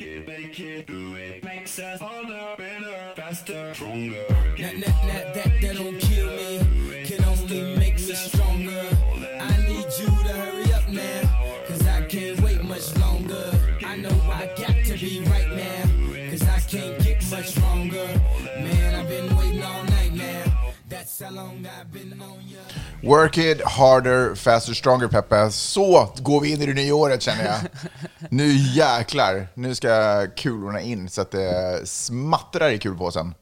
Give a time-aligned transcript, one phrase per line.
[0.00, 1.44] it, make it, do it.
[1.44, 4.24] Makes us harder, better, faster, stronger.
[4.58, 8.86] That, that, that, that, that don't kill me, can only make me stronger.
[9.40, 13.50] I need you to hurry up now, cause I can't wait much longer.
[13.86, 18.06] I know I got to be right now, cause I can't get much stronger.
[18.58, 20.72] Man, I've been waiting all night now.
[20.88, 22.60] That's how long I've been on ya.
[23.02, 25.50] Work it harder, faster, stronger Peppe.
[25.50, 27.58] Så går vi in i det nya året känner jag.
[28.30, 33.34] Nu jäklar, nu ska kulorna in så att det smattrar i kulpåsen.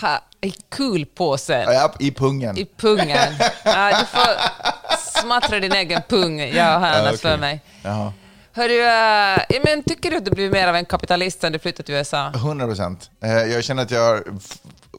[0.00, 1.64] Ha, I kulpåsen.
[1.72, 2.58] Ja, I pungen.
[2.58, 3.34] I pungen.
[3.64, 6.40] Ja, du får smattra din egen pung.
[6.40, 7.60] Jag har annat för mig.
[7.82, 8.12] Jaha.
[8.52, 11.58] Hörru, äh, ja, men tycker du att du blir mer av en kapitalist sen du
[11.58, 12.32] flyttat till USA?
[12.34, 13.10] 100 procent.
[13.20, 14.22] Jag känner att jag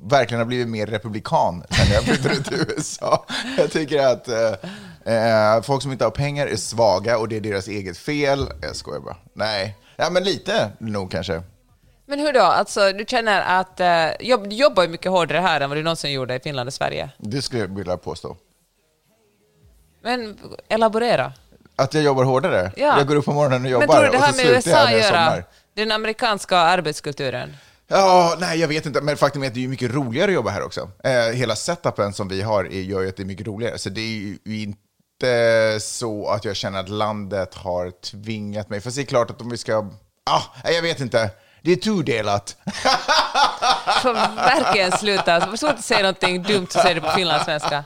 [0.01, 3.25] verkligen har blivit mer republikan sen jag flyttade till USA.
[3.57, 4.27] Jag tycker att
[5.07, 8.49] eh, eh, folk som inte har pengar är svaga och det är deras eget fel.
[8.61, 9.17] Jag skojar bara.
[9.33, 11.43] Nej, ja, men lite nog kanske.
[12.05, 12.41] Men hur då?
[12.41, 15.83] Alltså, du känner att äh, jobb, du jobbar ju mycket hårdare här än vad du
[15.83, 17.09] någonsin gjorde i Finland och Sverige.
[17.17, 18.35] Det skulle jag vilja påstå.
[20.03, 20.37] Men
[20.69, 21.33] elaborera.
[21.75, 22.71] Att jag jobbar hårdare?
[22.77, 22.97] Ja.
[22.97, 24.91] Jag går upp på morgonen och Men jobbar tror du det här så med USA
[24.91, 25.43] jag göra?
[25.73, 27.57] Den amerikanska arbetskulturen?
[27.87, 29.01] Ja, nej, jag vet inte.
[29.01, 30.89] Men faktum är att det är mycket roligare att jobba här också.
[31.03, 33.77] Eh, hela setupen som vi har är, gör ju att det är mycket roligare.
[33.77, 34.79] Så det är ju inte
[35.79, 38.81] så att jag känner att landet har tvingat mig.
[38.81, 39.89] Fast det är klart att om vi ska...
[40.29, 41.31] Ah, jag vet inte.
[41.61, 42.57] Det är tudelat.
[44.01, 45.41] Får verkligen sluta.
[45.41, 47.83] Så svårt att säga någonting dumt så säger du på finlandssvenska.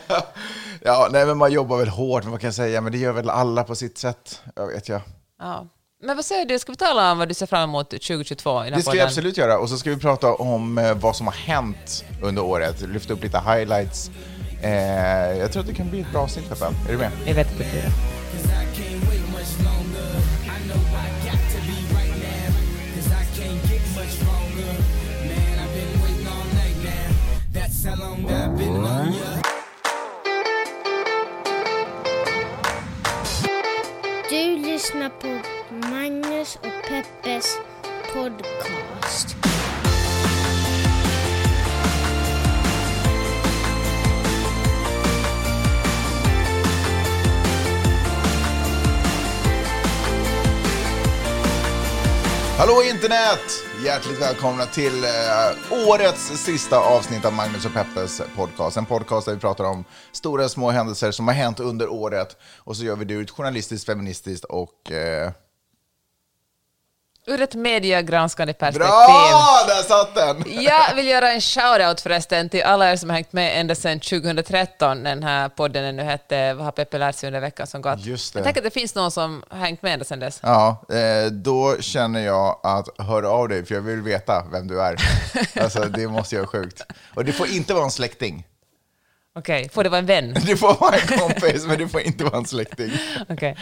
[0.80, 2.80] ja, nej, men man jobbar väl hårt, men vad kan säga?
[2.80, 4.42] Men det gör väl alla på sitt sätt.
[4.56, 5.00] Jag vet jag.
[5.38, 5.66] Ja.
[6.02, 8.70] Men vad säger du, ska vi tala om vad du ser fram emot 2022 i
[8.70, 9.58] Det ska vi absolut göra.
[9.58, 12.80] Och så ska vi prata om eh, vad som har hänt under året.
[12.80, 14.10] Lyfta upp lite highlights.
[14.62, 16.64] Eh, jag tror att det kan bli ett bra avsnitt, Peppe.
[16.64, 17.10] Är du med?
[17.26, 17.82] Jag vet inte det.
[17.82, 19.82] Cause I can't wait much longer.
[52.58, 53.40] Hallå internet!
[53.84, 58.76] Hjärtligt välkomna till eh, årets sista avsnitt av Magnus och Peppes podcast.
[58.76, 62.36] En podcast där vi pratar om stora små händelser som har hänt under året.
[62.58, 64.92] Och så gör vi det ur ett journalistiskt, feministiskt och...
[64.92, 65.30] Eh,
[67.26, 68.88] Ur ett mediegranskande perspektiv.
[68.88, 69.64] bra!
[69.66, 70.44] Där satt den!
[70.62, 74.00] Jag vill göra en shout-out förresten till alla er som har hängt med ända sedan
[74.00, 78.00] 2013, den här podden ännu hette Vad har Peppe lärt sig under veckan som gått?
[78.00, 78.38] Just det.
[78.38, 80.40] Jag tänker att det finns någon som har hängt med ända sedan dess.
[80.42, 84.82] Ja, eh, då känner jag att hör av dig, för jag vill veta vem du
[84.82, 84.96] är.
[85.62, 86.82] Alltså, det måste jag sjukt.
[87.14, 88.44] Och det får inte vara en släkting.
[89.38, 90.34] Okej, får det vara en vän?
[90.46, 92.92] Det får vara en kompis, men det får inte vara en släkting.
[93.28, 93.56] Okej.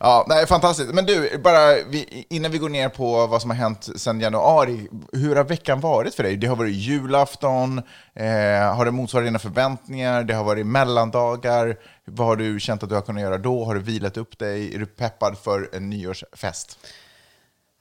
[0.00, 0.94] Ja, nej, fantastiskt.
[0.94, 4.88] Men du, bara vi, innan vi går ner på vad som har hänt sedan januari,
[5.12, 6.36] hur har veckan varit för dig?
[6.36, 7.78] Det har varit julafton,
[8.14, 10.24] eh, har det motsvarat dina förväntningar?
[10.24, 11.76] Det har varit mellandagar.
[12.04, 13.64] Vad har du känt att du har kunnat göra då?
[13.64, 14.74] Har du vilat upp dig?
[14.74, 16.78] Är du peppad för en nyårsfest?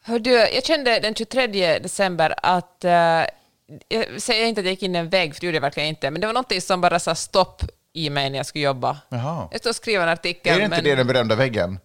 [0.03, 2.83] Hör du, jag kände den 23 december att...
[2.83, 2.91] eh,
[3.87, 5.89] jag säger inte att jag gick in i en vägg, för det gjorde jag verkligen
[5.89, 7.61] inte, men det var något som bara sa stopp
[7.93, 8.97] i mig när jag skulle jobba.
[9.09, 9.47] Jaha.
[9.51, 10.53] Jag stod och skrev en artikel.
[10.53, 10.83] är det inte men...
[10.83, 11.79] det den berömda väggen?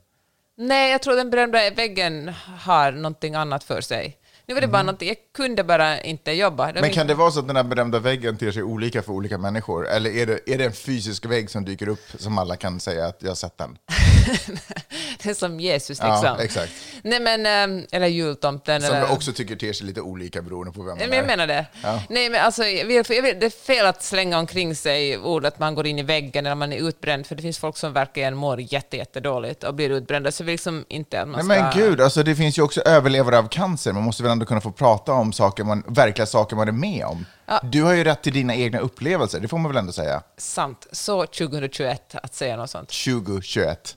[0.65, 4.17] Nej, jag tror den berömda väggen har någonting annat för sig.
[4.53, 6.73] Nu var det bara någonting, jag kunde bara inte jobba.
[6.73, 6.81] Det.
[6.81, 9.39] Men kan det vara så att den här berömda väggen ter sig olika för olika
[9.39, 9.89] människor?
[9.89, 13.07] Eller är det, är det en fysisk vägg som dyker upp som alla kan säga
[13.07, 13.79] att jag har sett den?
[15.23, 16.45] det är som Jesus Ja, liksom.
[16.45, 16.73] exakt.
[17.03, 18.83] Nej men, ehm, eller jultomten.
[18.83, 19.13] Som eller...
[19.13, 21.27] också tycker ter sig lite olika beroende på vem man men jag är.
[21.27, 21.67] menar det.
[21.83, 22.03] Ja.
[22.09, 25.47] Nej, men alltså, jag vill, jag vill, det är fel att slänga omkring sig ord
[25.47, 27.93] att man går in i väggen eller man är utbränd, för det finns folk som
[27.93, 31.65] verkligen mår jätte, jättedåligt och blir utbrända, så vill liksom inte att man Nej ska...
[31.65, 33.93] men gud, alltså det finns ju också överlevare av cancer.
[33.93, 37.05] Man måste väl ändå kunna få prata om saker man, verkliga saker man är med
[37.05, 37.27] om.
[37.63, 40.23] Du har ju rätt till dina egna upplevelser, det får man väl ändå säga.
[40.37, 40.87] Sant.
[40.93, 42.89] Så 2021 att säga något sånt.
[42.89, 43.97] 2021.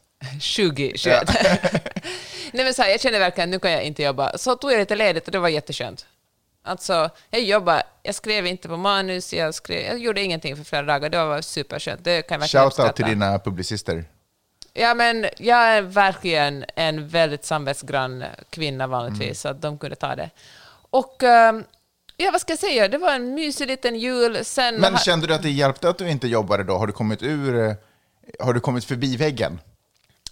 [0.56, 1.30] 2021.
[2.54, 4.38] Nej men så här, jag kände verkligen nu kan jag inte jobba.
[4.38, 6.06] Så tog jag lite ledigt och det var jätteskönt.
[6.64, 10.82] Alltså, jag jobbade, jag skrev inte på manus, jag, skrev, jag gjorde ingenting för flera
[10.82, 11.10] dagar.
[11.10, 12.04] Det var superskönt.
[12.04, 14.06] Det kan jag verkligen Shoutout till dina publicister.
[14.78, 20.16] Ja, men jag är verkligen en väldigt samvetsgrann kvinna vanligtvis, så att de kunde ta
[20.16, 20.30] det.
[20.90, 21.64] Och ehm,
[22.18, 24.46] ja, vad ska jag säga, det var en mysig liten jul.
[24.46, 26.78] Sen Men kände du att det hjälpte att du inte jobbade då?
[26.78, 27.74] Har du kommit ur, eh,
[28.40, 29.60] har du kommit förbi väggen?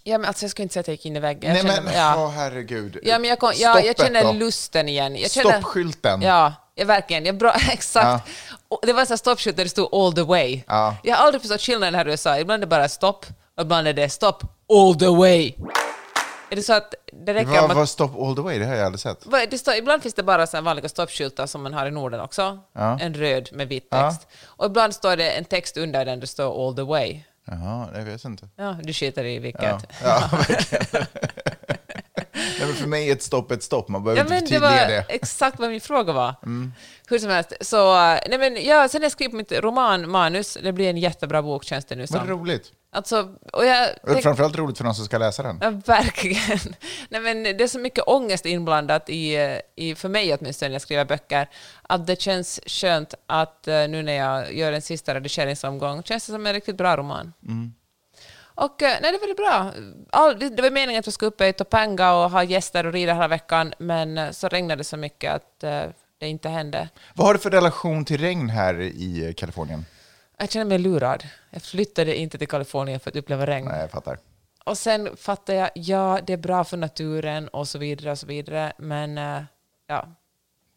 [0.03, 1.55] Ja, men alltså jag skulle inte säga att jag gick in i väggen.
[1.55, 2.15] Jag Nej kände- men, ja.
[2.17, 2.99] åh herregud.
[3.03, 4.31] Ja, men jag, kom, ja, jag känner då.
[4.31, 5.15] lusten igen.
[5.15, 6.21] Jag känner, Stoppskylten.
[6.21, 7.25] Ja, ja, verkligen.
[7.25, 8.29] Jag bra, exakt.
[8.67, 10.61] Och det var en stoppskylt där det stod all the way.
[10.67, 10.95] Ja.
[11.03, 12.39] Jag har aldrig förstått skillnaden här i USA.
[12.39, 13.25] Ibland är det bara stopp,
[13.57, 15.53] och ibland är det stopp all the way.
[16.49, 16.93] Är det så att
[17.25, 17.77] det räcker Vad med...
[17.77, 18.59] var stop all the way?
[18.59, 19.25] Det har jag aldrig sett.
[19.25, 22.19] Vad- Det står, ibland finns det bara så vanliga stoppskyltar som man har i Norden
[22.19, 22.59] också.
[22.73, 22.99] Ja.
[22.99, 24.11] En röd med vit Ja.
[24.11, 24.27] text.
[24.45, 27.19] Och ibland står det en text under den det står all the way.
[27.45, 28.49] Jaha, jag vet inte.
[28.55, 29.63] Ja, du skiter i vilket.
[29.63, 31.05] Ja, ja verkligen.
[32.59, 34.67] Nej, men för mig är ett stopp ett stopp, man behöver Ja, inte men det
[34.67, 35.15] förtydliga var det.
[35.15, 36.35] exakt vad min fråga var.
[36.43, 36.73] Mm.
[37.09, 37.93] Hur som helst, så...
[37.93, 40.57] eh, Nej men, ja, sen har jag skrivit mitt romanmanus.
[40.63, 42.27] Det blir en jättebra bok, känns det nu Vad som.
[42.29, 42.71] roligt.
[42.93, 43.89] Alltså, och jag...
[44.03, 45.59] Och tänk- Framförallt roligt för någon som ska läsa den.
[45.61, 46.59] Ja, verkligen.
[47.09, 50.73] Nej, men det är så mycket ångest inblandat i, eh, i, för mig åtminstone när
[50.75, 51.49] jag skriver böcker,
[51.81, 56.31] att det känns skönt att eh, nu när jag gör en sista redigeringsomgång, känns det
[56.31, 57.33] som en riktigt bra roman.
[58.55, 59.71] Och eh, nej, det var det bra.
[60.09, 62.93] All, det, det var meningen att jag skulle uppe i Topanga och ha gäster och
[62.93, 65.59] rida hela veckan, men så regnade det så mycket att
[66.17, 66.89] det inte hände.
[67.13, 69.85] Vad har du för relation till regn här i Kalifornien?
[70.43, 71.23] Jag känner mig lurad.
[71.49, 73.67] Jag flyttade inte till Kalifornien för att uppleva regn.
[73.67, 74.19] Nej, jag fattar.
[74.63, 78.25] Och sen fattar jag, ja, det är bra för naturen och så vidare och så
[78.25, 79.43] vidare, men eh,
[79.87, 80.07] ja,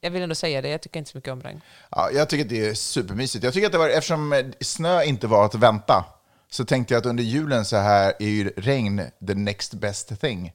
[0.00, 1.60] jag vill ändå säga det, jag tycker inte så mycket om regn.
[1.90, 3.44] Ja, jag tycker att det är supermysigt.
[3.44, 6.04] Jag tycker att det var, eftersom eh, snö inte var att vänta,
[6.50, 10.52] så tänkte jag att under julen så här är ju regn the next best thing.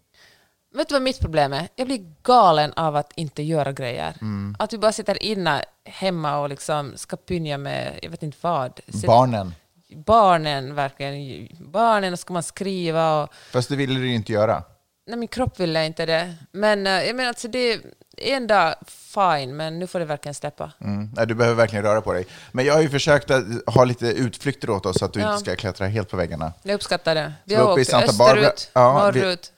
[0.74, 1.68] Vet du vad mitt problem är?
[1.76, 4.14] Jag blir galen av att inte göra grejer.
[4.22, 4.56] Mm.
[4.60, 8.80] Att vi bara sitter inne hemma och liksom ska pynja med, jag vet inte vad.
[8.88, 9.54] Sitt- Barnen.
[9.96, 11.48] Barnen, verkligen.
[11.72, 13.30] Barnen ska man skriva och...
[13.52, 14.64] Fast det ville du inte göra.
[15.08, 16.36] Nej, min kropp ville inte det.
[16.52, 17.82] Men eh, jag menar, alltså det är
[18.18, 20.72] en dag fine, men nu får det verkligen släppa.
[20.82, 21.12] Mm.
[21.16, 22.26] Nej, du behöver verkligen röra på dig.
[22.52, 25.32] Men jag har ju försökt att ha lite utflykter åt oss så att du Ja.
[25.34, 26.54] inte ska klättra helt på väggarna.
[26.64, 27.34] Jag uppskattar det.
[27.44, 29.52] Vi Så har åkt österut, Ja, vi- norrut.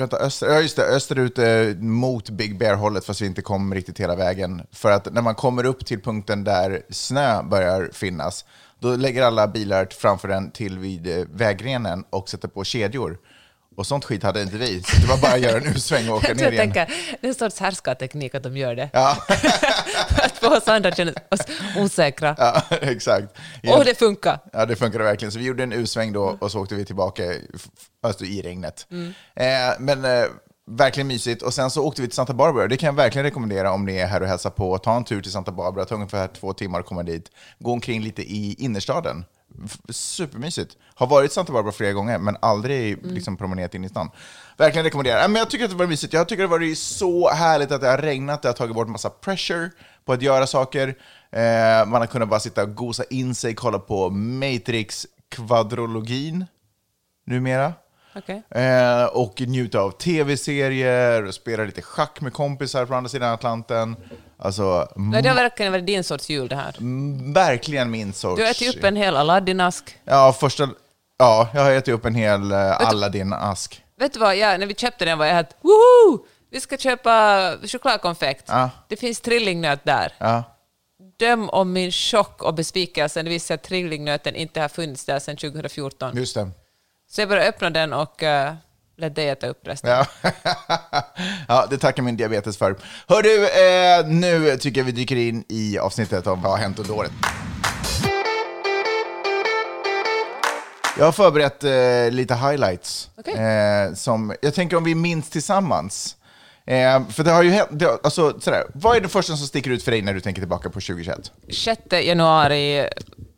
[0.00, 4.00] Vänta, öster, ja just det, österut eh, mot Big Bear-hållet fast vi inte kom riktigt
[4.00, 4.62] hela vägen.
[4.72, 8.44] För att när man kommer upp till punkten där snö börjar finnas,
[8.78, 13.18] då lägger alla bilar framför den till vid eh, vägrenen och sätter på kedjor.
[13.76, 16.16] Och sånt skit hade inte vi, så det var bara att göra en U-sväng och
[16.16, 16.56] åka ner igen.
[16.72, 16.86] tänker,
[17.20, 18.90] det är en sorts härskarteknik att de gör det.
[18.92, 19.16] Ja,
[20.22, 21.40] att få oss andra att känna oss
[21.78, 22.34] osäkra.
[22.38, 23.38] ja, exakt.
[23.76, 24.38] Och det funkar.
[24.52, 25.32] Ja, det funkade verkligen.
[25.32, 27.22] Så vi gjorde en U-sväng då och så åkte vi tillbaka
[28.02, 28.86] alltså i regnet.
[29.36, 29.46] Eh,
[29.78, 30.24] men eh,
[30.70, 31.42] verkligen mysigt.
[31.42, 32.68] Och sen så åkte vi till Santa Barbara.
[32.68, 34.78] Det kan jag verkligen rekommendera om ni är här och hälsar på.
[34.78, 37.30] Ta en tur till Santa Barbara, ta ungefär två timmar att komma dit.
[37.58, 39.24] Gå omkring lite i innerstaden.
[39.88, 40.76] Supermysigt.
[40.94, 44.10] Har varit i Santa Barbara flera gånger, men aldrig liksom, promenerat in i stan.
[44.56, 45.20] Verkligen rekommendera.
[45.20, 46.12] Ja, Men jag tycker att det var mysigt.
[46.12, 48.42] Jag tycker det har varit så härligt att det har regnat.
[48.42, 49.70] Det har tagit bort massa pressure
[50.04, 50.88] på att göra saker.
[51.32, 56.46] Eh, man har kunnat bara sitta och gosa in sig, kolla på Matrix kvadrologin
[57.26, 57.72] numera.
[58.16, 58.42] Okej.
[58.50, 63.96] Eh, och njuta av tv-serier och spela lite schack med kompisar på andra sidan Atlanten.
[64.38, 66.76] Alltså, Nej, det har verkligen varit din sorts jul det här.
[66.78, 68.36] m- verkligen min sorts...
[68.38, 69.82] Du har ätit upp en hel Aladdin-ask.
[70.04, 70.68] Ja, första...
[71.18, 73.80] Ja, jag har ätit upp en hel uh, Aladdin-ask.
[73.98, 76.24] Vet du vad, ja, när vi köpte den var jag helt woho!
[76.50, 78.44] Vi ska köpa chokladkonfekt.
[78.48, 78.70] Ja.
[78.88, 80.12] Det finns trillingnöt där.
[80.18, 80.42] Ja.
[81.18, 85.18] Döm om min chock och besvikelse när visade sig att trillingnöten inte har funnits där
[85.18, 86.16] sedan 2014.
[86.16, 86.50] Just det.
[87.12, 88.52] Så jag bara öppnade den och uh,
[88.96, 89.90] lät dig äta upp resten.
[89.90, 90.06] Ja.
[91.48, 92.76] ja, det tackar min diabetes för.
[93.08, 96.78] Hör du, eh, nu tycker jag vi dyker in i avsnittet om vad har hänt
[96.78, 97.10] under året.
[100.98, 103.10] Jag har förberett eh, lite highlights.
[103.18, 103.34] Okej.
[103.34, 106.16] Eh, som, jag tänker om vi minns tillsammans.
[106.66, 109.46] Eh, för det har ju hänt, det, har- alltså, sådär, vad är det första som
[109.46, 111.32] sticker ut för dig när du tänker tillbaka på 2021?
[111.52, 112.88] 6 januari,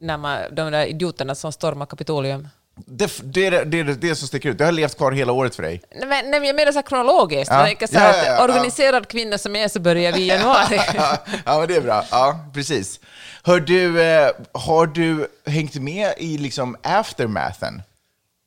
[0.01, 2.49] när man, de där idioterna som stormar Kapitolium.
[2.75, 4.59] Det, det, är det, det det som sticker ut.
[4.59, 5.83] Det har levt kvar hela året för dig.
[5.95, 7.51] Nej, men, nej, jag menar så här kronologiskt.
[7.51, 7.59] Ja.
[7.59, 10.21] Jag tänker så här Ja, ja, att organiserad kvinna som jag är så börjar vi
[10.21, 10.81] i januari.
[10.95, 12.05] ja, men det är bra.
[12.11, 13.01] Ja, precis.
[13.43, 17.83] Hör du, eh, har du hängt med i liksom aftermathen?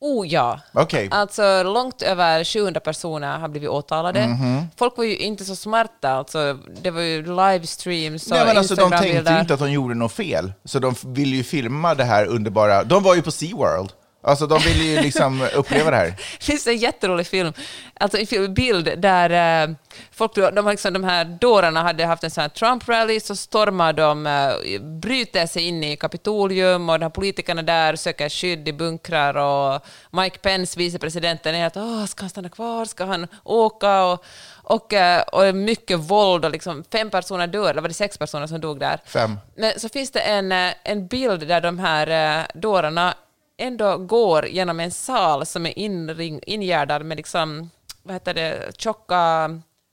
[0.05, 0.59] oh ja.
[0.73, 1.07] Okej.
[1.11, 4.27] Alltså långt över 700 personer har blivit åtalade.
[4.27, 4.67] Mhm.
[4.77, 6.09] Folk var ju inte så smarta.
[6.09, 9.71] Alltså, det var ju livestreams och Nej, men alltså, de tänkte ju inte att de
[9.71, 12.83] gjorde något fel, så de ville ju filma det här underbara.
[12.83, 13.91] De var ju på SeaWorld.
[14.27, 16.05] Alltså, de ville ju liksom uppleva det här.
[16.39, 17.53] Det finns en jätterolig film,
[17.93, 19.75] alltså en bild där eh,
[20.11, 24.27] folk, de, liksom, de här dårarna hade haft en sån här Trump-rally, så stormar de,
[24.27, 29.37] eh, bryter sig in i Kapitolium och de här politikerna där söker skydd i bunkrar
[29.37, 34.03] och Mike Pence, vicepresidenten, är helt Åh, ska han stanna kvar, ska han åka?
[34.03, 34.25] Och,
[34.63, 38.47] och, eh, och mycket våld och liksom fem personer dör, eller var det sex personer
[38.47, 38.99] som dog där?
[39.05, 39.39] Fem.
[39.55, 40.51] Men så finns det en,
[40.83, 43.13] en bild där de här dårarna
[43.57, 47.69] ändå går genom en sal som är inring, ingärdad med liksom,
[48.03, 49.49] vad heter det, tjocka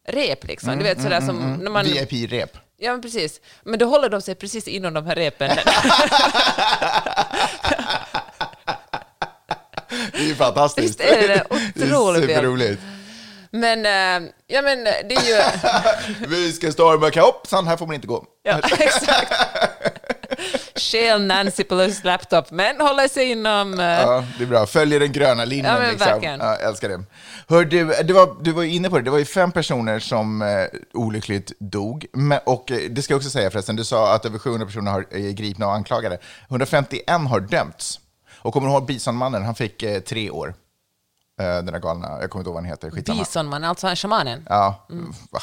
[0.08, 0.78] rep liksom.
[0.78, 1.84] du vet sådär som när man...
[1.84, 2.58] VIP-rep.
[2.76, 3.40] Ja, men precis.
[3.62, 5.50] Men då håller de sig precis inom de här repen.
[10.12, 11.00] Det är ju fantastiskt.
[11.00, 12.82] Visst är det Det är otroligt superroligt.
[13.50, 15.42] Men, eh, ja men det är ju...
[16.28, 18.24] Vi ska storma hoppsan, här får man inte gå.
[18.42, 19.32] Ja, exakt.
[20.76, 23.80] Stjäl Nancy Pelosi's laptop, men håller sig inom...
[23.80, 24.66] eh, Ja, det är bra.
[24.66, 25.72] Följer den gröna linjen.
[25.74, 26.08] Ja, men liksom.
[26.08, 26.40] verkligen.
[26.40, 27.04] Ja, älskar det.
[27.48, 30.42] Hör du, det var, du var inne på det, det var ju fem personer som
[30.42, 30.48] eh,
[30.92, 32.06] olyckligt dog.
[32.12, 34.90] Men, och eh, det ska jag också säga förresten, du sa att över 700 personer
[34.92, 36.18] har, är gripna och anklagade.
[36.48, 38.00] 151 har dömts.
[38.38, 39.44] Och kommer du ihåg Bisonmannen?
[39.44, 40.54] Han fick eh, tre år.
[41.40, 42.90] Eh, den där galna, jag kommer inte ihåg vad han heter.
[42.90, 43.18] Skitsamma.
[43.18, 44.46] Bisonman, alltså han shamanen.
[44.48, 44.86] Ja,
[45.32, 45.40] ah,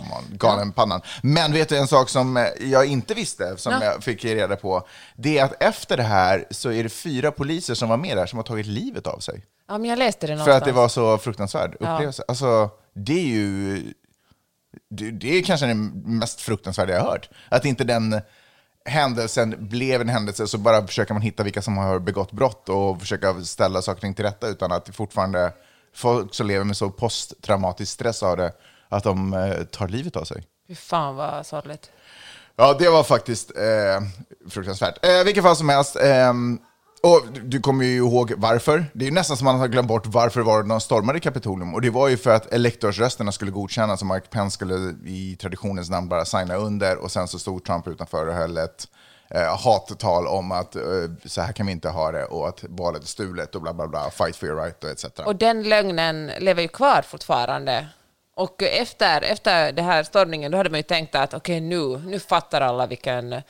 [0.00, 1.00] shaman, galen pannan.
[1.22, 3.84] Men vet du en sak som eh, jag inte visste, som Ja.
[3.84, 4.86] jag fick reda på?
[5.16, 8.26] Det är att efter det här så är det fyra poliser som var med där
[8.26, 9.44] som har tagit livet av sig.
[9.68, 10.58] Ja, men jag läste det För någonstans.
[10.62, 12.22] att det var så fruktansvärd upplevelse.
[12.28, 13.84] Alltså, det är ju...
[14.90, 17.28] Det, det är kanske det mest fruktansvärda jag har hört.
[17.48, 18.20] Att inte den
[18.84, 23.00] händelsen blev en händelse, så bara försöker man hitta vilka som har begått brott och
[23.00, 25.52] försöka ställa saker till rätta, utan att det fortfarande
[25.94, 28.52] folk som lever med så posttraumatisk stress av det,
[28.88, 30.44] att de eh, tar livet av sig.
[30.68, 31.90] Fy fan vad sorgligt.
[32.56, 34.02] Ja, det var faktiskt eh,
[34.50, 35.04] fruktansvärt.
[35.04, 35.96] Eh, vilket fall som helst.
[35.96, 36.58] ehm,
[37.02, 38.84] och du- kommer ju ihåg varför.
[38.92, 41.74] Det är ju nästan som man har glömt bort varför var det någon stormade Kapitolium.
[41.74, 44.74] Och det var ju för att elektorsrösterna skulle godkännas och Mike Pence skulle
[45.06, 46.96] i traditionens namn bara signa under.
[46.96, 48.88] Och sen så stod Trump utanför och höll ett
[49.30, 50.82] eh, hattal om att eh,
[51.24, 53.88] så här kan vi inte ha det och att valet är stulet och bla bla
[53.88, 55.04] bla, fight for your right och etc.
[55.26, 57.86] Och den lögnen lever ju kvar fortfarande.
[58.36, 62.20] Och efter, efter den här stormningen, då hade man ju tänkt att okej, nu, nu
[62.20, 63.42] fattar alla vilken...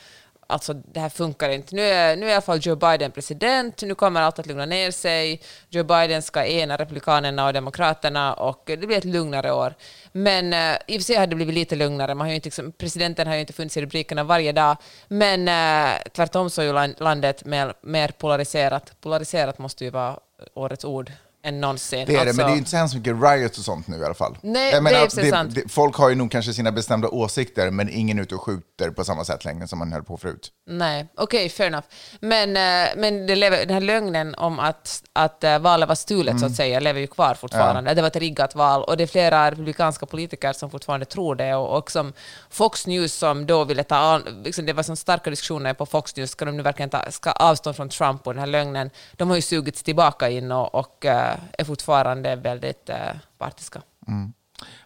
[0.48, 1.74] Alltså, det här funkar inte.
[1.74, 4.66] Nu är, nu är i alla fall Joe Biden president, nu kommer allt att lugna
[4.66, 5.40] ner sig.
[5.68, 9.74] Joe Biden ska ena Republikanerna och Demokraterna och det blir ett lugnare år.
[10.12, 12.14] Men eh, i och för sig har det blivit lite lugnare.
[12.14, 14.76] Man har ju inte, liksom, presidenten har ju inte funnits i rubrikerna varje dag.
[15.08, 18.92] Men eh, tvärtom så är ju landet mer, mer polariserat.
[19.00, 20.18] Polariserat måste ju vara
[20.54, 21.12] årets ord
[21.46, 22.06] än någonsin.
[22.06, 23.88] Det är det, Alltså- men det är ju inte så hemskt mycket riots och sånt
[23.88, 24.38] nu i alla fall.
[24.42, 25.56] Nej, Jag det är menar, för sig sant.
[25.68, 29.24] folk har ju nog kanske sina bestämda åsikter, men ingen ute och skjuter på samma
[29.24, 30.50] sätt längre som man höll på förut.
[30.68, 31.86] Nej, okej, fair enough.
[32.20, 36.30] Men, eh, men det lever, den här lögnen om att, att eh, valet var stulet,
[36.32, 36.40] Mm.
[36.40, 37.94] så att säga, lever ju kvar fortfarande.
[37.94, 41.54] Det var ett riggat val och det är flera republikanska politiker som fortfarande tror det.
[41.54, 42.12] Och, och som
[42.50, 46.16] Fox News som då ville ta an, liksom det var så starka diskussioner på Fox
[46.16, 48.90] News, ska de nu verkligen ta ska avstå från Trump och den här lögnen?
[49.12, 52.96] De har ju sugits tillbaka in och, och eh, är fortfarande väldigt uh,
[53.38, 53.82] partiska.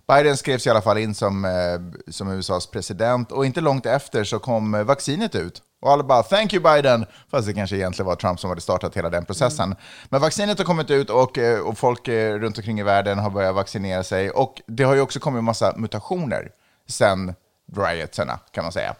[0.08, 4.24] Biden skrevs i alla fall in som, eh, som USAs president och inte långt efter
[4.24, 5.62] så kom eh, vaccinet ut.
[5.80, 8.96] Och alla bara “Thank you Biden”, fast det kanske egentligen var Trump som hade startat
[8.96, 9.76] hela den processen.
[10.08, 13.30] Men vaccinet har kommit ut och, eh, och folk eh, runt omkring i världen har
[13.30, 14.30] börjat vaccinera sig.
[14.30, 16.50] Och det har ju också kommit en massa mutationer
[16.88, 17.34] sen
[17.76, 18.94] riotserna, kan man säga.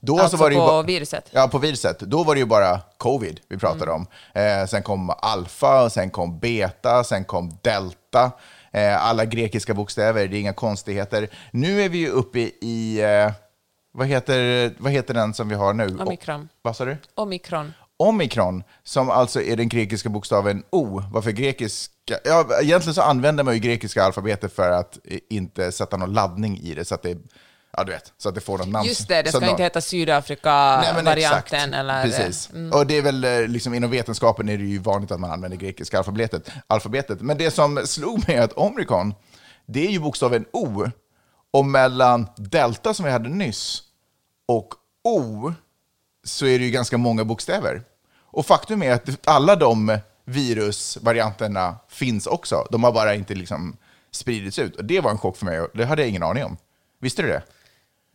[0.00, 1.28] Då Alltså var det ju på viruset?
[1.30, 1.98] Ja, på viruset.
[1.98, 4.06] Då var det ju bara covid vi pratade om.
[4.34, 8.30] Eh, sen kom alfa, sen kom beta, sen kom delta.
[8.72, 11.28] Eh, alla grekiska bokstäver, det är inga konstigheter.
[11.50, 13.32] Nu är vi ju uppe i, eh,
[13.92, 15.96] vad, heter, vad heter den som vi har nu?
[15.98, 16.40] Omikron.
[16.42, 16.96] O- vad sa du?
[17.14, 17.72] Omikron.
[17.96, 21.02] Omikron, som alltså är den grekiska bokstaven O.
[21.12, 22.18] Varför grekiska?
[22.24, 24.98] Ja, egentligen så använder man ju grekiska alfabetet för att
[25.30, 27.18] inte sätta någon laddning i det, så att det,
[27.78, 28.88] ja, du vet, så att det får någon namn.
[28.88, 31.74] Just det, det ska inte heta Sydafrika-varianten.
[31.74, 32.50] eller Precis.
[32.50, 32.72] Mm.
[32.72, 35.58] Och det är väl eh, liksom inom vetenskapen är det ju vanligt att man använder
[35.58, 36.50] grekiska alfabetet.
[36.66, 37.20] alfabetet.
[37.20, 39.14] Men det som slog mig är att omikron,
[39.66, 40.84] det är ju bokstaven O.
[41.50, 43.82] Och mellan delta som vi hade nyss
[44.48, 45.52] och O
[46.24, 47.82] så är det ju ganska många bokstäver.
[48.30, 52.66] Och faktum är att alla de virusvarianterna finns också.
[52.70, 53.76] De har bara inte liksom
[54.10, 54.76] spridits ut.
[54.76, 56.56] Och det var en chock för mig och det hade jag ingen aning om.
[57.00, 57.42] Visste du det?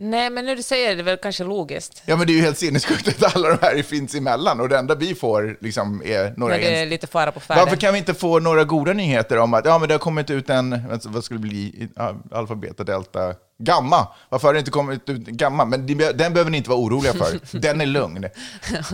[0.03, 2.03] Nej, men när du säger det, det är väl kanske logiskt.
[2.05, 4.77] Ja, men det är ju helt sinnessjukt att alla de här finns emellan och det
[4.77, 7.63] enda vi får liksom är några När det är lite fara på färden.
[7.63, 10.29] Varför kan vi inte få några goda nyheter om att ja, men det har kommit
[10.29, 11.87] ut en, vad skulle det bli,
[12.31, 14.07] alfa, beta, delta, gamma?
[14.29, 15.65] Varför har det inte kommit ut gamma?
[15.65, 18.25] Men den behöver ni inte vara oroliga för, den är lugn.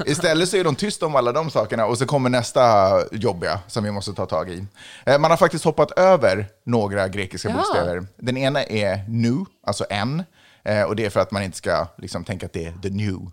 [0.06, 3.84] Istället så är de tysta om alla de sakerna och så kommer nästa jobbiga som
[3.84, 4.66] vi måste ta tag i.
[5.06, 7.56] Eh, Man har faktiskt hoppat över några grekiska Ja.
[7.56, 8.06] bokstäver.
[8.18, 10.24] Den ena är nu, alltså N,
[10.70, 12.90] eh, och det är för att man inte ska liksom, tänka att det är the
[12.90, 13.32] new.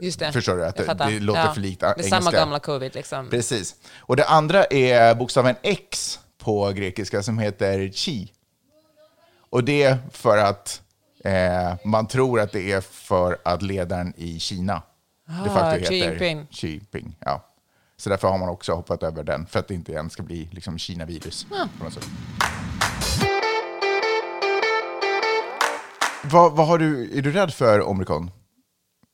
[0.00, 0.32] Just det.
[0.32, 0.66] Förstår du?
[0.66, 2.16] Att det, det låter för likt Det är engelska.
[2.20, 3.30] samma gamla covid liksom.
[3.30, 3.74] Precis.
[3.98, 8.32] Och det andra är bokstaven X på grekiska som heter chi.
[9.50, 10.82] Och det är för att
[11.24, 14.82] eh, man tror att det är för att ledaren i Kina
[15.26, 16.46] de Ah, facto Xi heter Jinping.
[16.50, 17.16] Xi Jinping.
[17.20, 17.46] Ja.
[17.96, 20.48] Så därför har man också hoppat över den, för att det inte igen ska bli
[20.52, 21.46] liksom Kina-virus.
[21.80, 22.04] något sätt.
[26.24, 28.30] Vad, vad har du, är du rädd för Omicron?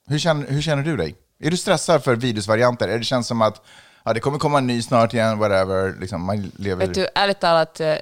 [0.09, 1.15] Hur känner, hur känner du dig?
[1.41, 2.89] Är du stressad för virusvarianter?
[2.89, 3.63] Är det känns som att
[4.05, 6.87] ja, det kommer komma en ny snart igen, whatever, liksom, man lever...
[6.87, 7.95] Vet du, ärligt talat eh,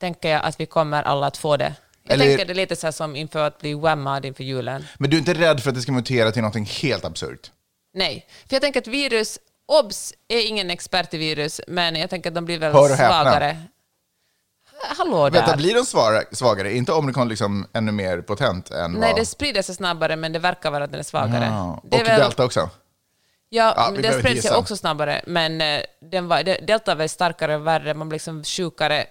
[0.00, 1.74] tänker jag att vi kommer alla att få det.
[2.02, 4.84] Jag Eller- tänker det lite så här som inför att bli whammad inför julen.
[4.98, 7.50] Men du är inte rädd för att det ska mutera till något helt absurt?
[7.94, 12.30] Nej, för jag tänker att virus, OBS är ingen expert i virus, men jag tänker
[12.30, 13.22] att de blir väl Hör och häpna.
[13.22, 13.56] svagare.
[14.98, 15.40] Hallå där.
[15.40, 16.72] Vänta, blir de svara, svagare?
[16.72, 19.20] Är inte Omicron liksom ännu mer potent än Nej, vad...
[19.20, 21.44] det sprider sig snabbare, men det verkar vara att den är svagare.
[21.44, 21.82] Ja.
[21.84, 22.60] Det är Och väl- Delta också?
[23.48, 27.66] Ja, Ja, den sprider sig också snabbare, men eh, den var, Delta var starkare och
[27.66, 29.04] värre, man blev liksom sjukare.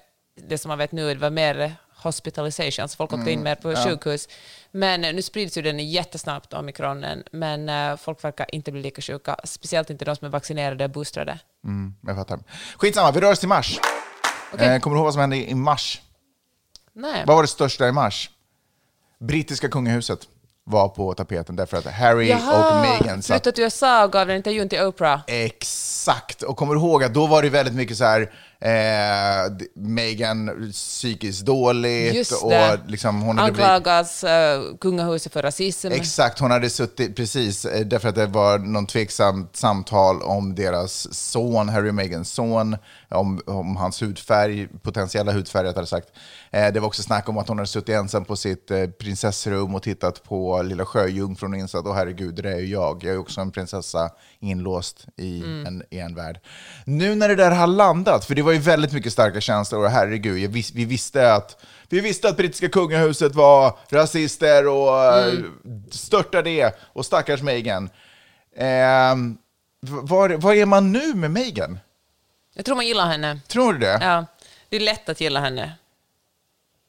[0.48, 3.56] Det som man vet nu, det var mer hospitalization, så folk åkte Mm, in mer
[3.56, 4.28] på sjukhus.
[4.72, 9.02] Men eh, nu sprids ju den jättesnabbt, omikronen, men eh, folk verkar inte bli lika
[9.02, 11.40] sjuka, speciellt inte de som är vaccinerade och boostade.
[11.64, 12.40] Mm, jag fattar.
[12.78, 13.80] Skitsamma, vi rör oss till mars.
[14.54, 14.68] Okej.
[14.68, 16.02] Eh, kommer du ihåg vad som hände i mars?
[16.94, 17.24] Nej.
[17.28, 18.30] Vad var det största i mars?
[19.20, 20.28] Brittiska kungahuset
[20.64, 24.38] var på tapeten därför att Harry och Meghan satt flyttat till USA och gav den
[24.38, 25.22] intervjun till Oprah.
[25.28, 25.91] Exakt,
[26.44, 28.22] och kommer du ihåg att då var det väldigt mycket så här,
[28.60, 32.80] eh, Meghan psykiskt dåligt Just och det.
[32.88, 33.70] liksom hon hade blivit...
[33.70, 35.92] Anklagas uh, kungahuset för rasism.
[35.92, 41.14] Exakt, hon hade suttit, precis, eh, därför att det var någon tveksamt samtal om deras
[41.14, 42.78] son, Harry och Meghans son,
[43.10, 46.08] om, om hans hudfärg, potentiella hudfärg rättare sagt.
[46.52, 49.76] Eh, det var också snack om att hon hade suttit ensam på sitt eh, prinsessrum
[49.76, 53.04] och tittat på Lilla Sjöjungfrun och insett, åh herregud, det är ju jag.
[53.04, 54.10] Jag är också en prinsessa
[54.42, 56.40] inlåst i, en, i en värld.
[56.86, 59.92] Nu när det där har landat, för det var ju väldigt mycket starka känslor, och
[59.92, 65.34] herregud, vis, vi visste att vi visste att brittiska kungahuset var rasister och eh,
[65.92, 67.90] störtade det, och stackars Meghan.
[69.80, 71.80] Var, var är man nu med Meghan?
[72.54, 73.40] Jag tror man gillar henne.
[73.48, 74.00] Tror du det?
[74.02, 74.26] Ja,
[74.70, 75.72] det är lätt att gilla henne.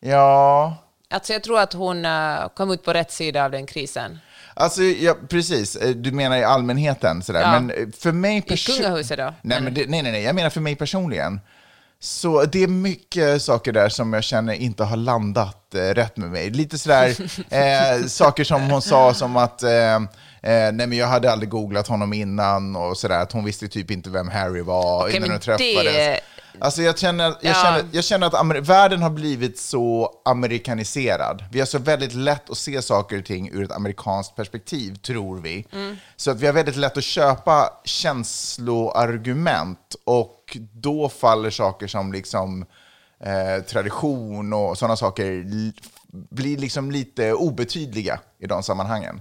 [0.00, 0.76] Ja.
[1.11, 4.18] Alltså jag tror att hon eh, kom ut på rätt sida av den krisen.
[4.54, 5.76] Alltså, ja, precis.
[5.76, 7.41] Eh, Du menar i allmänheten, sådär.
[7.41, 7.60] Ja.
[7.60, 9.34] Men eh, för mig I perso- kungahuset då?
[9.43, 11.41] Nej, men det, nej, nej, nej, jag menar för mig personligen.
[12.00, 16.30] Så det är mycket saker där som jag känner inte har landat eh, rätt med
[16.30, 16.50] mig.
[16.50, 17.15] Lite sådär,
[17.50, 20.00] eh, saker som hon sa som att eh, eh,
[20.43, 24.10] nej, men jag hade aldrig googlat honom innan och sådär, att hon visste typ inte
[24.10, 25.84] vem Harry var Okej, innan de träffades.
[25.95, 26.21] det-
[26.58, 27.54] Alltså jag känner, jag Ja.
[27.54, 31.45] känner, jag känner att amer- världen har blivit så amerikaniserad.
[31.52, 35.41] Vi har så väldigt lätt att se saker och ting ur ett amerikanskt perspektiv, tror
[35.41, 35.67] vi.
[36.17, 42.65] Så att vi har väldigt lätt att köpa känsloargument och då faller saker som liksom
[43.21, 45.45] eh, tradition och sådana saker
[46.34, 49.21] blir liksom lite obetydliga i de sammanhangen.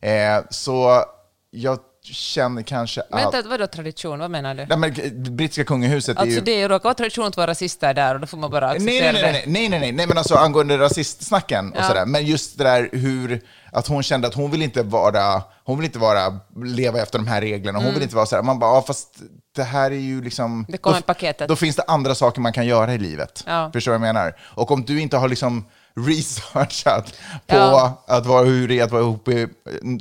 [0.00, 1.04] Eh, så
[1.50, 3.20] jag känner kanske att...
[3.20, 4.18] Vänta, vadå tradition?
[4.18, 4.66] Vad menar du?
[4.66, 6.44] Nej, men, eh, brittiska kungahuset är Alltså ju...
[6.44, 9.22] det råkar vara tradition att vara rasister där och då får man bara acceptera nej,
[9.22, 11.88] nej, nej, nej, nej, nej, nej, men alltså angående rasistsnacken och Ja.
[11.88, 12.06] sådär.
[12.06, 13.40] Men just det där hur,
[13.72, 17.26] att hon kände att hon vill inte vara, hon vill inte vara, leva efter de
[17.26, 17.78] här reglerna.
[17.78, 19.08] Hon vill inte vara sådär, man bara, ja, fast
[19.56, 20.52] det här är ju liksom...
[20.52, 20.64] Mm.
[20.68, 21.48] Det kommer då, paketet.
[21.48, 23.44] Då finns det andra saker man kan göra i livet.
[23.46, 23.70] Ja.
[23.72, 24.36] Förstår du vad jag menar?
[24.40, 27.06] Och om du inte har liksom researchat
[27.46, 28.04] på Ja.
[28.06, 29.48] att vara, hur det är att vara ihop i,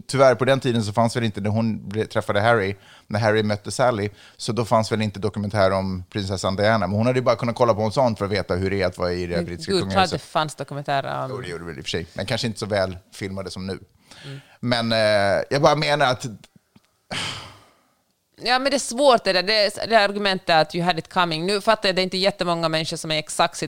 [0.07, 2.75] Tyvärr, på den tiden så fanns väl inte, när hon träffade Harry,
[3.07, 6.87] när Harry mötte Sally, så då fanns väl inte dokumentär om prinsessan Diana.
[6.87, 8.81] Men hon hade ju bara kunnat kolla på en sån för att veta hur det
[8.81, 10.21] är att vara i det brittiska Gud, klart det kungahuset.
[10.21, 11.41] fanns dokumentärer Jo, om...
[11.41, 12.07] det gjorde det väl i och för sig.
[12.13, 13.79] Men kanske inte så väl filmade som nu.
[14.59, 14.97] Men eh,
[15.49, 16.25] jag bara menar att
[18.43, 19.43] Ja, men det är svårt det där.
[19.43, 21.45] Det, är- det är argumentet att you had it coming.
[21.45, 23.63] Nu fattar jag, det är inte jättemånga människor som är i exakt,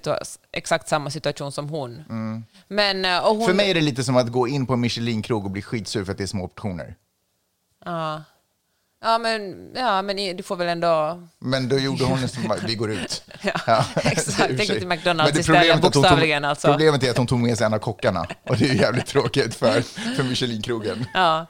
[0.52, 2.04] exakt samma situation som hon.
[2.68, 3.36] Men, eh, och hon...
[3.36, 3.48] Mm.
[3.48, 6.06] för mig är det lite som att gå in på en Michelin-krog och bli skitsur
[6.06, 6.96] för att det är små portioner.
[7.86, 8.24] Ja.
[9.04, 11.24] Ja, men, ja, men du får väl ändå...
[11.40, 13.24] Men då gjorde hon nästan vi går ut.
[13.68, 14.28] Ja, exakt.
[14.28, 16.68] och för Tänk till McDonald's istället, problemet är att hon bokstavligen tog, alltså.
[16.68, 18.28] Problemet är att hon tog med sig en av kockarna.
[18.44, 19.82] Och det är jävligt tråkigt för,
[20.16, 21.06] för Michelin-krogen.
[21.14, 21.46] Ja.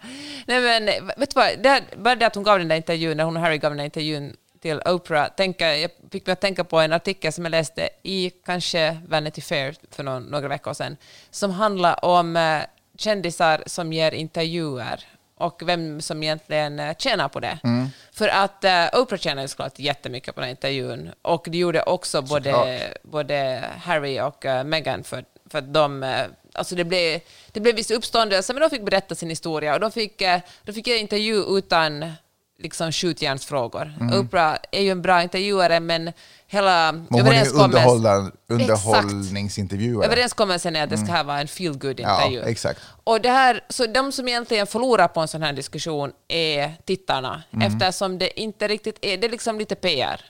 [0.46, 0.86] Nej, men
[1.18, 1.63] vet du vad?
[1.63, 3.78] Det, bara det att hon gav den där intervjun, när hon och Harry gav den
[3.78, 7.52] där intervjun till Oprah, tänka, jag fick mig att tänka på en artikel som jag
[7.52, 10.98] läste i kanske Vanity Fair för någon, några veckor sedan,
[11.32, 12.62] som handlar om eh,
[12.98, 15.06] kändisar som ger intervjuer
[15.43, 17.60] och vem som egentligen eh, tjänar på det.
[17.63, 17.88] Mm.
[18.12, 21.84] För att eh, Oprah tjänar ju såklart jättemycket på den här intervjun och det gjorde
[21.84, 23.03] också både, Såklart.
[23.03, 26.03] både Harry och uh, Meghan för, för att de...
[26.03, 27.19] eh, alltså det blev,
[27.51, 30.21] det blev viss uppståndelse, men de fick berätta sin historia och de fick,
[30.63, 32.13] de fick en intervju utan
[32.58, 33.93] liksom skjutjärnsfrågor.
[33.99, 34.19] Mm.
[34.19, 36.13] Oprah är ju en bra intervjuare, men
[36.54, 38.32] hela Men hon är överenskommelsen...
[38.50, 40.06] underhållningsintervjuare.
[40.06, 42.44] Överenskommelsen är att det ska här vara en feel good intervju Mm.
[42.44, 42.80] Ja, exakt.
[43.04, 47.44] Och det här, så de som egentligen förlorar på en sån här diskussion är tittarna,
[47.54, 47.68] Mm.
[47.68, 50.22] eftersom det inte riktigt är, det är liksom lite PR.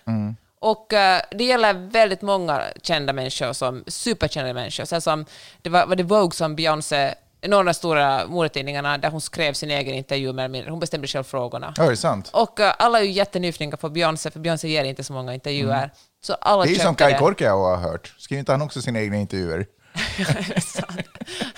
[0.59, 4.85] Och eh, det gäller väldigt många kända människor, som superkända människor.
[4.85, 5.25] Så som,
[5.61, 7.13] det var, var det Vogue som Beyoncé,
[7.47, 10.71] någon av de stora modetidningarna, där hon skrev sin egen intervju med mindre.
[10.71, 11.73] Hon bestämde själv frågorna.
[11.77, 12.29] Ja, det är sant.
[12.33, 15.89] Och eh, alla är ju jättenyfikna på Beyoncé, för Beyoncé ger inte så många intervjuer.
[16.25, 16.73] Så alla Mm.
[16.73, 18.13] Det är som Kai Korkeaou har hört.
[18.17, 19.65] Skriver inte han också sina egna intervjuer?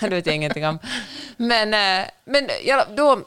[0.00, 0.78] det vet jag ingenting om.
[1.36, 3.20] Men, eh, men, ja, då,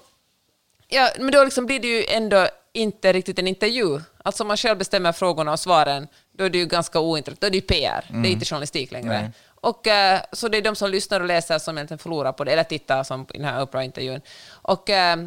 [0.88, 4.00] ja, men då liksom blir det ju ändå inte riktigt en intervju.
[4.24, 7.42] Alltså om man själv bestämmer frågorna och svaren, då är det ju ganska ointressant.
[7.42, 9.22] Då är det ju PR, det är inte journalistik längre.
[9.22, 9.32] Nej.
[9.62, 12.52] Och, eh, så det är de som lyssnar och läser som egentligen förlorar på det,
[12.52, 14.22] eller tittar som i den här Oprah-intervjun.
[14.50, 15.18] Och, eh,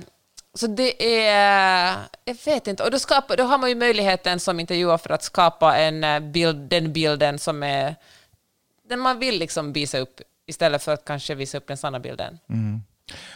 [0.55, 1.97] så det är...
[2.25, 2.83] Jag vet inte.
[2.83, 6.21] Och då, skapar, då har man ju möjligheten som intervjuare för att skapa en eh,
[6.21, 7.97] bild, den bilden som är
[8.89, 12.39] den man vill liksom visa upp istället för att kanske visa upp den sanna bilden.
[12.49, 12.83] Mm.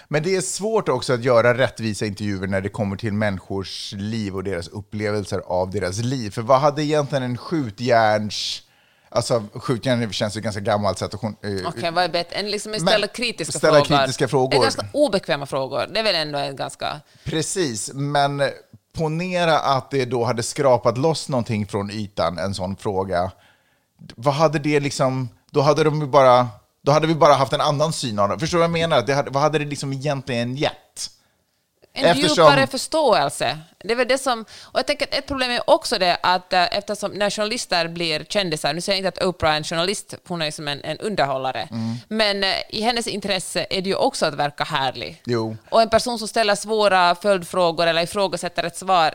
[0.09, 4.37] Men det är svårt också att göra rättvisa intervjuer när det kommer till människors liv
[4.37, 6.31] och deras upplevelser av deras liv.
[6.31, 8.63] För vad hade egentligen en skjutjärns...
[9.17, 11.03] Alltså skjutjärn känns ju ganska gammalt.
[11.03, 11.09] Eh,
[11.67, 12.37] Okej, vad är bättre?
[12.37, 13.99] En liksom ställa kritiska ställa frågor.
[13.99, 14.63] kritiska frågor.
[14.63, 15.87] Ganska obekväma frågor.
[15.93, 17.01] Det är väl ändå en ganska...
[17.25, 18.43] Precis, men
[18.97, 23.31] ponera att det då hade skrapat loss någonting från ytan, en sån fråga.
[24.17, 25.29] Vad hade det liksom...
[25.51, 26.49] Då hade de ju bara...
[26.83, 28.39] Då hade vi bara haft en annan syn av det.
[28.39, 29.03] Förstår du vad jag menar?
[29.07, 31.11] Det hade, vad hade det liksom egentligen gett?
[31.93, 33.59] En Eftersom- djupare förståelse.
[33.87, 34.41] Det är väl det som...
[34.63, 38.25] Och jag tänker att ett problem är också det att eh, eftersom när journalister blir
[38.29, 40.99] kändisar, nu säger jag inte att Oprah är en journalist, hon är som en, en
[40.99, 41.95] underhållare, Mm.
[42.09, 45.23] men eh, i hennes intresse är det ju också att verka härlig.
[45.25, 45.57] Jo.
[45.71, 49.15] Och en person som ställer svåra följdfrågor eller ifrågasätter ett svar,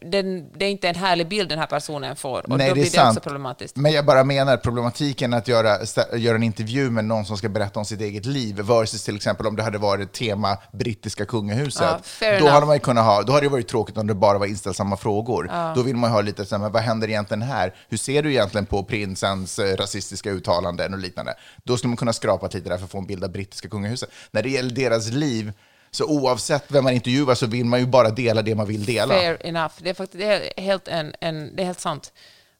[0.00, 2.38] den, det är inte en härlig bild den här personen får.
[2.38, 3.16] Och Nej, då det är blir det sant.
[3.18, 3.76] också problematiskt.
[3.76, 5.78] Men jag bara menar problematiken att göra,
[6.16, 9.46] göra en intervju med någon som ska berätta om sitt eget liv versus till exempel
[9.46, 11.82] om det hade varit tema brittiska kungahuset.
[11.82, 12.52] Ja, då enough.
[12.52, 14.96] hade man ju kunnat ha, då hade det varit tråkigt om det bara var inställsamma
[14.96, 15.50] frågor.
[15.74, 17.74] Då vill man ju ha lite så här, men vad händer egentligen här?
[17.88, 21.34] Hur ser du egentligen på prinsens eh, rasistiska uttalanden och liknande?
[21.64, 24.10] Då skulle man kunna skrapa lite där för att få en bild av brittiska kungahuset.
[24.30, 25.52] När det gäller deras liv,
[25.90, 29.14] så oavsett vem man intervjuar så vill man ju bara dela det man vill dela.
[29.14, 29.74] Fair enough.
[29.78, 32.12] Det är, faktiskt, det är, helt, en, en, det är helt sant.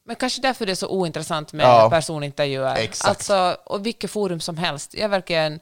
[0.05, 2.75] Men kanske därför det är så ointressant med Ja, personintervjuer.
[2.75, 3.09] exakt.
[3.09, 4.93] Alltså, och vilket forum som helst.
[4.93, 5.59] Jag verkligen...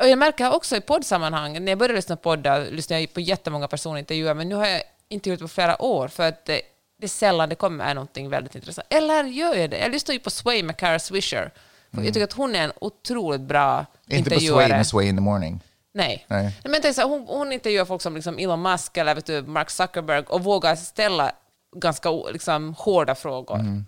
[0.00, 3.20] Och jag märker också i poddsammanhang, när jag började lyssna på poddar lyssnade jag på
[3.20, 6.60] jättemånga personintervjuer, men nu har jag inte gjort det på flera år, för att det,
[7.00, 8.86] det är sällan det kommer någonting väldigt intressant.
[8.90, 9.78] Eller gör jag det?
[9.78, 11.50] Jag lyssnar ju på Sway med Cara Swisher.
[11.94, 13.72] För Jag tycker att hon är en otroligt bra
[14.10, 14.18] Mm.
[14.18, 14.66] Inte på intervjuare.
[14.66, 15.60] Sway med Sway in the morning.
[15.94, 16.24] Nej.
[16.28, 16.60] Nej.
[16.64, 19.70] Men så här, hon, hon intervjuar folk som liksom Elon Musk eller vet du, Mark
[19.70, 21.32] Zuckerberg och vågar ställa
[21.76, 23.84] ganska liksom, hårda frågor.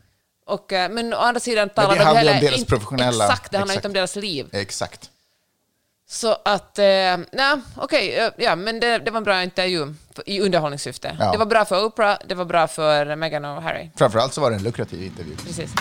[0.47, 1.99] Och, eh, men å andra sidan talar Mm.
[1.99, 3.85] det de handlar om heller deras inte- professionella- Exakt, det handlar exakt.
[3.85, 4.49] inte om deras liv.
[4.53, 5.11] Exakt.
[6.13, 6.85] Så att, eh,
[7.33, 9.95] nej, okej, eh, ja, men det, det var en bra intervju
[10.27, 11.17] i underhållningssyfte.
[11.21, 11.33] Ja.
[11.33, 13.91] Det var bra för Oprah, det var bra för Meghan och Harry.
[13.97, 15.37] Framförallt så var det en lukrativ intervju.
[15.37, 15.75] Precis.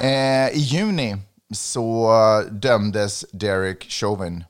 [0.00, 1.16] Eh, I juni
[1.54, 2.12] så
[2.50, 4.44] dömdes Derek Chauvin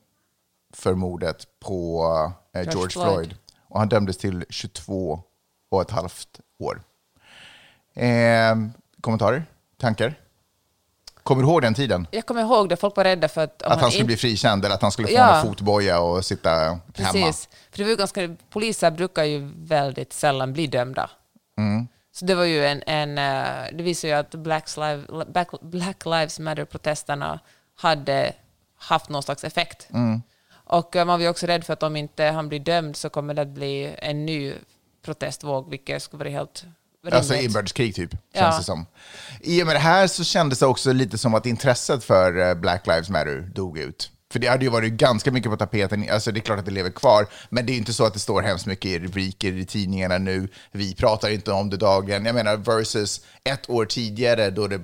[0.73, 2.03] för mordet på
[2.55, 3.13] eh, George, Floyd.
[3.13, 3.35] Floyd.
[3.69, 5.19] Och han dömdes till 22
[5.71, 6.81] och ett halvt år.
[7.93, 8.55] Eh,
[9.01, 9.45] kommentarer?
[9.77, 10.15] Tankar?
[11.27, 12.07] Kommer du ihåg den tiden?
[12.11, 13.63] Jag kommer ihåg det, folk var rädda för att...
[13.63, 15.35] Att han skulle inte- bli frikänd eller att han skulle få Ja.
[15.35, 16.79] en fotboja och sitta hemma?
[16.93, 17.49] Precis.
[17.71, 21.09] För det var ganska, poliser brukar ju väldigt sällan bli dömda.
[22.11, 26.05] Så det var ju en, en eh, det visar ju att Black, Live, Black, Black
[26.05, 27.39] Lives Matter-protesterna
[27.75, 28.33] hade
[28.77, 29.87] haft någon slags effekt.
[30.51, 33.09] Och eh, man var ju också rädd för att om inte han blir dömd så
[33.09, 34.53] kommer det att bli en ny
[35.05, 36.65] protestvåg, vilket skulle vara helt
[37.15, 38.57] Alltså inbördeskrig typ, känns Ja.
[38.57, 38.85] det som.
[39.41, 42.53] I och med det här så kändes det också lite som att intresset för eh,
[42.55, 44.11] Black Lives Matter dog ut.
[44.31, 46.71] För det hade ju varit ganska mycket på tapeten, alltså det är klart att det
[46.71, 49.65] lever kvar, men det är inte så att det står hemskt mycket i rubriker i
[49.65, 50.47] tidningarna nu.
[50.71, 52.25] Vi pratar inte om det dagligen.
[52.25, 54.79] Jag menar versus ett år tidigare då det,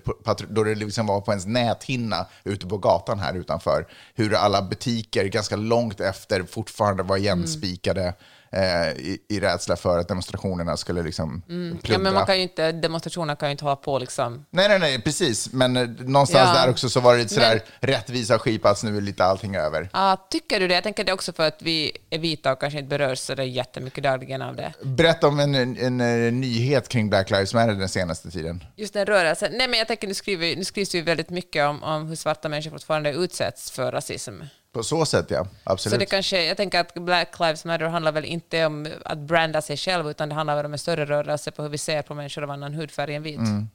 [0.50, 3.88] då det liksom var på ens näthinna ute på gatan här utanför.
[4.16, 8.14] Hur alla butiker ganska långt efter fortfarande var igenspikade
[8.54, 11.98] eh, i, i rädsla för att demonstrationerna skulle liksom Ja, plundra.
[12.04, 14.46] men man kan ju inte, demonstrationer kan ju inte hålla på liksom.
[14.50, 15.54] Nej, nej, nej, precis.
[15.54, 16.62] Men eh, någonstans Ja.
[16.62, 19.90] där också så var det lite sådär rättvisa skipats, nu är lite allting över.
[19.94, 20.74] Ja, tycker du det?
[20.74, 23.44] Jag tänker det också för att vi är vita och kanske inte berörs så det
[23.44, 24.74] är jättemycket dagligen av det.
[24.84, 28.64] Berätta om en, en, en, eh, nyhet kring Black Lives Matter den senaste tiden.
[28.76, 29.52] Just den rörelsen.
[29.58, 32.16] Nej, men jag tänker nu, skriver, nu skrivs det ju väldigt mycket om, om hur
[32.16, 34.34] svarta människor fortfarande utsätts för rasism.
[34.74, 35.48] På så sätt, ja.
[35.64, 35.94] Absolut.
[35.94, 39.62] Så det kanske, jag tänker att Black Lives Matter handlar väl inte om att branda
[39.62, 42.14] sig själv, utan det handlar väl om en större rörelse på hur vi ser på
[42.14, 43.38] människor av annan hudfärg än vit.
[43.38, 43.70] Mm.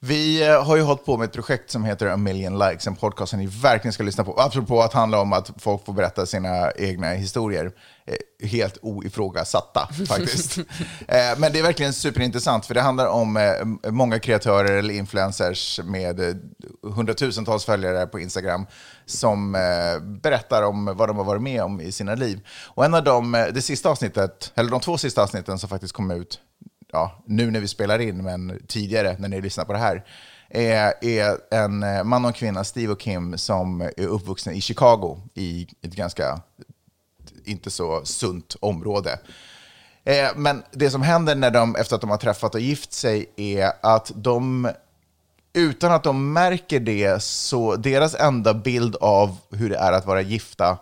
[0.00, 2.96] Vi eh, har ju hållit på med ett projekt som heter A Million Likes, en
[2.96, 4.32] podcast som ni verkligen ska lyssna på.
[4.40, 7.72] Apropå att handla om att folk får berätta sina egna historier.
[8.06, 8.14] Eh,
[8.48, 10.58] Helt oifrågasatta faktiskt.
[10.58, 10.64] Eh,
[11.38, 13.38] Men det är verkligen superintressant, för det handlar om
[13.88, 16.40] många kreatörer eller influencers med
[16.82, 18.66] hundratusentals följare på Instagram
[19.06, 19.52] som
[20.22, 22.40] berättar om vad de har varit med om i sina liv.
[22.66, 26.10] Och en av dem, det sista avsnittet, eller de två sista avsnitten som faktiskt kom
[26.10, 26.40] ut
[26.92, 30.04] ja, nu när vi spelar in, men tidigare när ni lyssnar på det här,
[30.50, 34.60] är, är en eh, man och en kvinna, Steve och Kim, som är uppvuxna i
[34.60, 36.40] Chicago, i ett ganska
[37.44, 39.18] inte så sunt område.
[40.04, 43.26] Eh, men det som händer när de, efter att de har träffat och gift sig
[43.36, 44.70] är att de,
[45.52, 50.20] utan att de märker det, så deras enda bild av hur det är att vara
[50.20, 50.78] gifta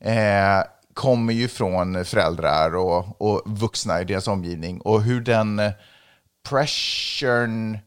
[0.00, 0.60] eh,
[0.96, 4.80] kommer ju från föräldrar och, och vuxna i deras omgivning.
[4.80, 5.72] Och hur den eh,
[6.48, 7.78] pressuren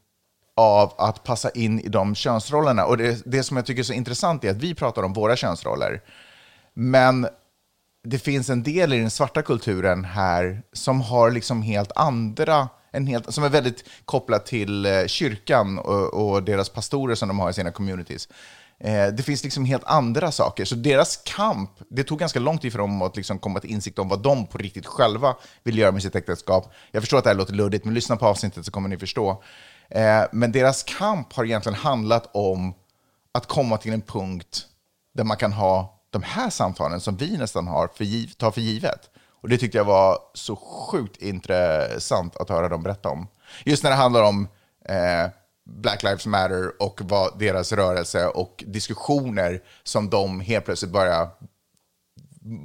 [0.56, 2.86] av att passa in i de könsrollerna.
[2.86, 5.36] Och det, det som jag tycker är så intressant är att vi pratar om våra
[5.36, 6.02] könsroller.
[6.74, 7.28] Men
[8.04, 13.08] det finns en del i den svarta kulturen här som har liksom helt andra, en
[13.08, 17.50] helt, som är väldigt kopplat till eh, kyrkan och, och deras pastorer som de har
[17.50, 18.30] i sina communities.
[18.80, 20.66] Eh, det finns liksom helt andra saker.
[20.66, 24.00] Så deras kamp, det tog ganska lång tid för dem att liksom komma till insikt
[24.00, 26.74] om vad de på riktigt själva vill göra med sitt äktenskap.
[26.92, 29.44] Jag förstår att det här låter luddigt, men lyssna på avsnittet så kommer ni förstå.
[29.90, 32.74] Eh, men deras kamp har egentligen handlat om
[33.32, 34.66] att komma till en punkt
[35.14, 38.62] där man kan ha de här samtalen som vi nästan har för giv, tar för
[38.62, 39.10] givet.
[39.42, 43.28] Och det tyckte jag var så sjukt intressant att höra dem berätta om.
[43.66, 44.48] Just när det handlar om
[44.86, 45.32] eh,
[45.70, 51.30] Black Lives Matter och vad deras rörelse och diskussioner som de helt plötsligt börjar,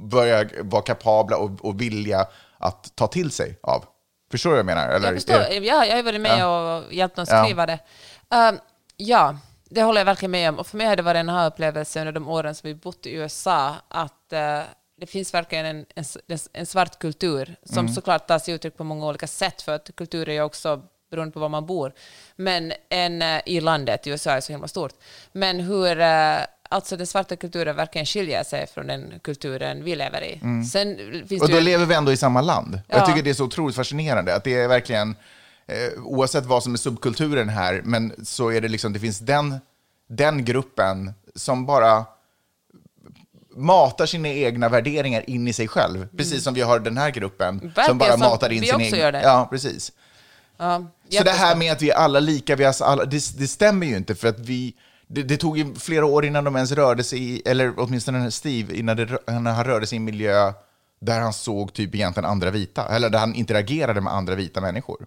[0.09, 3.85] börjar vara kapabla och, och vilja att ta till sig av.
[4.31, 4.89] Förstår du vad jag menar?
[4.89, 7.43] Eller, Jag förstår, ja, jag har varit med och hjälpt dem Ja.
[7.43, 7.79] skriva det.
[8.29, 8.59] Um,
[8.97, 9.37] ja,
[9.69, 10.59] det håller jag verkligen med om.
[10.59, 13.11] Och för mig har det varit en aha-upplevelse under de åren som vi bott i
[13.13, 14.61] USA, att eh,
[14.99, 16.05] det finns verkligen en, en,
[16.53, 17.93] en svart kultur som Mm.
[17.93, 20.81] såklart tar sig uttryck på många olika sätt, för att kultur är ju också
[21.15, 21.93] beroende på var man bor.
[22.35, 24.93] Men en, eh, i landet, USA är så himla stort.
[25.31, 26.37] Men hur eh,
[26.69, 30.39] alltså den svarta kulturen verkligen skiljer sig från den kulturen vi lever i.
[30.71, 31.41] Sen finns Mm.
[31.41, 32.73] Och då ju- lever vi ändå i samma land.
[32.75, 33.05] Och Jag Ja.
[33.05, 35.15] tycker det är så otroligt fascinerande att det är verkligen,
[35.67, 39.59] eh, oavsett vad som är subkulturen här, men så är det liksom, det finns den,
[40.07, 42.05] den gruppen som bara
[43.57, 46.07] matar sina egna värderingar in i sig själv.
[46.17, 48.75] Precis som vi har den här gruppen som Verkligen bara som matar in vi sin
[48.75, 48.99] också egen...
[48.99, 49.21] gör det.
[49.21, 49.91] Ja, precis.
[50.57, 53.37] ja, Så det här med att vi är alla lika, vi är alltså alla, det,
[53.37, 54.73] det stämmer ju inte för att vi,
[55.07, 58.75] det, det tog ju flera år innan de ens rörde sig i, eller åtminstone Steve,
[58.75, 60.53] innan, det, han rörde sig i en miljö
[61.01, 65.05] där han såg typ egentligen andra vita, eller där han interagerade med andra vita människor.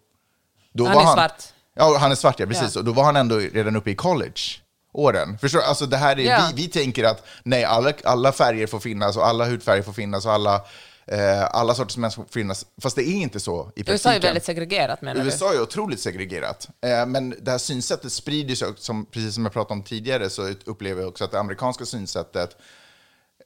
[0.73, 1.43] Då Han var är svart.
[1.77, 2.75] Ja, han är svart, ja precis.
[2.75, 2.79] Ja.
[2.81, 5.39] Och då var han ändå redan uppe i college-åren.
[5.39, 5.65] Förstår du?
[5.65, 6.49] Alltså det här är, Ja.
[6.55, 10.27] vi, vi tänker att nej, alla, alla färger får finnas och alla hudfärger får finnas
[10.27, 10.61] och alla,
[11.51, 12.66] alla sorters människor får finnas.
[12.83, 13.92] Fast det är inte så i praktiken.
[13.92, 15.27] USA är väldigt segregerat menar du?
[15.27, 16.68] USA är otroligt segregerat.
[16.85, 20.31] Eh, men det här synsättet sprider sig, också, som, precis som jag pratade om tidigare,
[20.31, 22.57] så upplever jag också att det amerikanska synsättet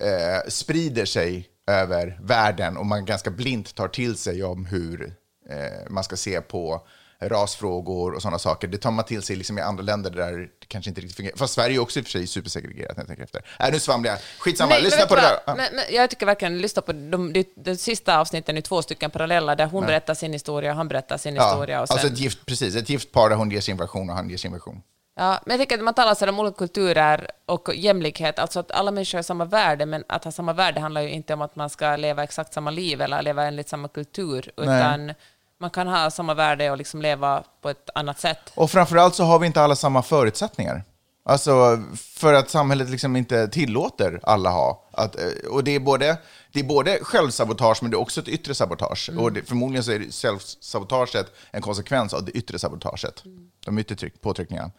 [0.01, 5.14] eh, sprider sig över världen och man ganska blint tar till sig om hur
[5.51, 6.87] eh, man ska se på
[7.29, 8.69] rasfrågor och sådana saker.
[8.69, 11.37] Det tar man till sig liksom i andra länder där det kanske inte riktigt fungerar.
[11.37, 13.43] Fast Sverige är också i och för sig supersegregerat när jag tänker efter.
[13.61, 14.19] Äh, nu svamlar jag.
[14.39, 15.39] Skitsamma, Nej, lyssna på det där.
[15.47, 15.55] Ja.
[15.55, 19.11] Men, men jag tycker verkligen, lyssna på de, de, de sista avsnitten i två stycken
[19.11, 21.81] parallella, där hon berättar sin historia och han berättar sin historia.
[21.81, 24.17] Och sen, alltså ett gift, precis, ett gift par där hon ger sin version och
[24.17, 24.83] han ger sin version.
[25.17, 28.71] ja, men jag tycker att man talar så om olika kulturer och jämlikhet, alltså att
[28.71, 31.57] alla människor har samma värde, men att ha samma värde handlar ju inte om att
[31.57, 35.13] man ska leva exakt samma liv eller leva enligt samma kultur, utan
[35.62, 38.53] man kan ha samma värde och liksom leva på ett annat sätt.
[38.55, 40.85] Och framförallt så har vi inte alla samma förutsättningar.
[41.25, 44.88] Alltså, för att samhället liksom inte tillåter alla ha.
[44.92, 46.18] Att, eh, och det är, både,
[46.53, 49.11] det är både självsabotage, men det är också ett yttre sabotage.
[49.18, 53.22] Och det, förmodligen så är självsabotaget en konsekvens av det yttre sabotaget.
[53.64, 54.70] De yttre tryck, påtryckningarna.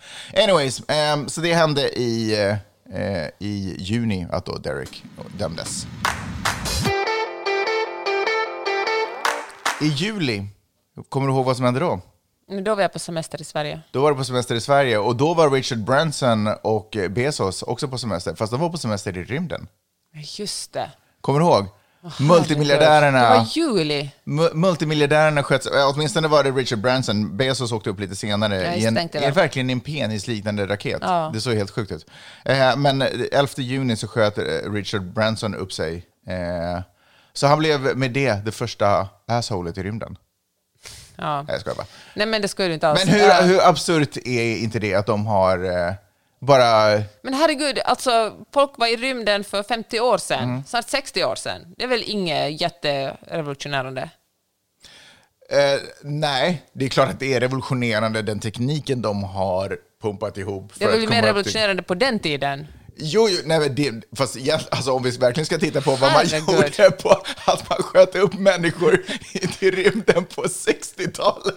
[0.44, 2.34] Anyways, ehm, så det hände i,
[2.94, 5.04] eh, i juni att då Derek
[5.38, 5.88] dömdes.
[9.82, 10.48] I juli,
[11.10, 12.00] kommer du ihåg vad som hände då?
[12.64, 13.82] Då var jag på semester i Sverige.
[13.92, 17.88] Då var det på semester i Sverige och då var Richard Branson och Bezos också
[17.88, 19.68] på semester, fast de var på semester i rymden.
[20.38, 20.92] Just det.
[21.22, 21.66] Kommer du ihåg?
[22.20, 23.22] Multimiljardärerna.
[23.30, 24.10] Det var juli.
[24.24, 28.86] Mu- Multimiljardärerna sköts, åtminstone var det Richard Branson, Bezos åkte upp lite senare, Ja, i
[28.86, 31.00] en, i verkligen en penisliknande raket.
[31.02, 31.30] Ja.
[31.34, 32.06] Det såg helt sjukt ut.
[32.46, 36.06] Eh, men 11 juni så sköt eh, Richard Branson upp sig.
[36.28, 36.82] Eh,
[37.34, 40.18] så han blev med det det första assholet i rymden.
[41.24, 41.38] Ja.
[41.42, 41.86] Nej, jag skojar bara.
[42.14, 43.06] Nej, men det skulle du inte alls.
[43.06, 45.94] Men hur, hur absurt är inte det att de har eh,
[46.40, 47.02] bara...
[47.22, 50.64] Men herregud, alltså, folk var i rymden för 50 år sedan, Mm.
[50.68, 51.62] snart 60 år sedan.
[51.78, 54.10] Det är väl inget jätterevolutionerande?
[55.50, 60.72] Eh, nej, det är klart att det är revolutionerande, den tekniken de har pumpat ihop.
[60.74, 62.68] Det för var att väl komma mer upp till- revolutionerande på den tiden?
[62.96, 66.00] Jo, jo nej, men det, fast egent- alltså, om vi verkligen ska titta på vad
[66.02, 66.50] man Herregud.
[66.80, 67.10] gjorde på
[67.46, 69.04] att man sköt upp människor
[69.34, 71.56] i till rymden på 60-talet.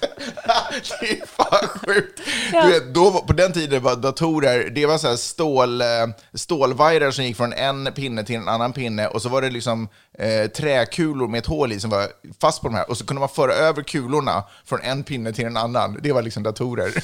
[1.00, 2.20] det är fan sjukt.
[2.52, 2.64] Ja.
[2.66, 5.86] Du vet, då, var- på den tiden var datorer, det var så här stål, eh,
[6.34, 9.88] stålvajrar som gick från en pinne till en annan pinne och så var det liksom
[10.18, 12.06] eh, träkulor med ett hål i som var
[12.40, 15.44] fast på de här och så kunde man föra över kulorna från en pinne till
[15.46, 15.98] en annan.
[16.02, 16.92] Det var liksom datorer.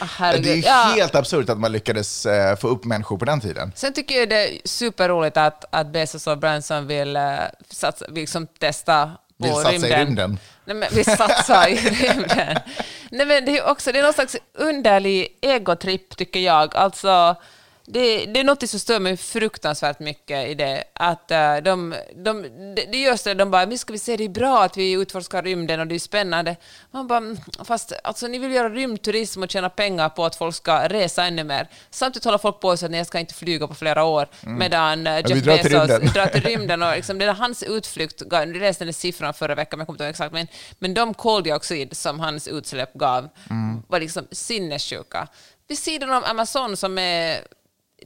[0.00, 0.92] Ah, det är Ja.
[0.96, 3.72] helt absurt att man lyckades eh, få upp människor på den tiden.
[3.76, 7.38] Sen tycker jag det är superroligt att, att Bezos och Branson vill, uh,
[7.70, 10.06] satsa, liksom testa på Vill satsa i rymden.
[10.06, 10.38] rymden.
[10.64, 12.56] Nej, men vi satsar i rymden.
[13.10, 16.76] Nej, men det är också det är någon slags underlig egotripp, tycker jag.
[16.76, 17.36] Alltså,
[17.90, 20.84] det, det är något som stör mig fruktansvärt mycket i det.
[20.92, 22.42] Att eh, de, de,
[22.92, 25.42] det, görs det, de bara, nu ska vi se, det är bra att vi utforskar
[25.42, 26.56] rymden och det är spännande.
[26.90, 30.54] Man bara, mm, fast alltså, ni vill göra rymdturism och tjäna pengar på att folk
[30.54, 31.68] ska resa ännu mer.
[31.90, 35.16] Samtidigt håller folk på så att jag ska inte flyga på flera år, medan eh,
[35.16, 36.12] Jeff drar till Bezos rymden.
[36.14, 39.78] drar till rymden och liksom, det är hans utflykt, jag läste den siffran förra veckan,
[39.78, 40.46] men jag kommer inte ihåg exakt, men,
[40.78, 43.28] men de koldioxid som hans utsläpp gav
[43.88, 45.28] var liksom sinnessjuka.
[45.68, 47.40] Vid sidan om Amazon som är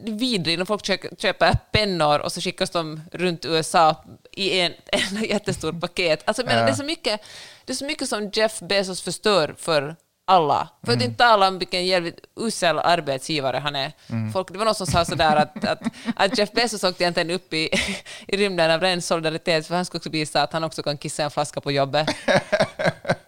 [0.00, 0.85] vidrig när folk
[1.18, 6.22] köper, pennor och så skickas de runt USA i en, en jättestort paket.
[6.24, 6.66] Alltså, menar, Ja.
[6.66, 7.20] det, är så mycket,
[7.64, 10.68] det är så mycket som Jeff Bezos förstör för alla.
[10.87, 13.92] För att inte tala om vilken jävligt usel arbetsgivare han är.
[14.33, 15.81] Folk, det var någon som sa sådär att, att,
[16.16, 17.70] att Jeff Bezos åkte egentligen upp i,
[18.26, 21.22] i rymden av ren solidaritet för han skulle också visa att han också kan kissa
[21.24, 22.09] en flaska på jobbet.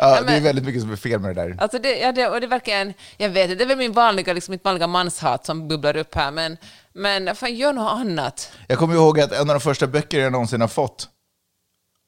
[0.00, 1.56] Ja, men- Det är väldigt mycket som är fel med det där.
[1.60, 4.52] Alltså det, ja, det, och det verkligen, jag vet det är väl min vanliga, liksom,
[4.52, 6.56] mitt vanliga manshat som bubblar upp här, men,
[6.92, 8.52] men fan, gör något annat.
[8.68, 11.08] Jag kommer ihåg att en av de första böcker jag någonsin har fått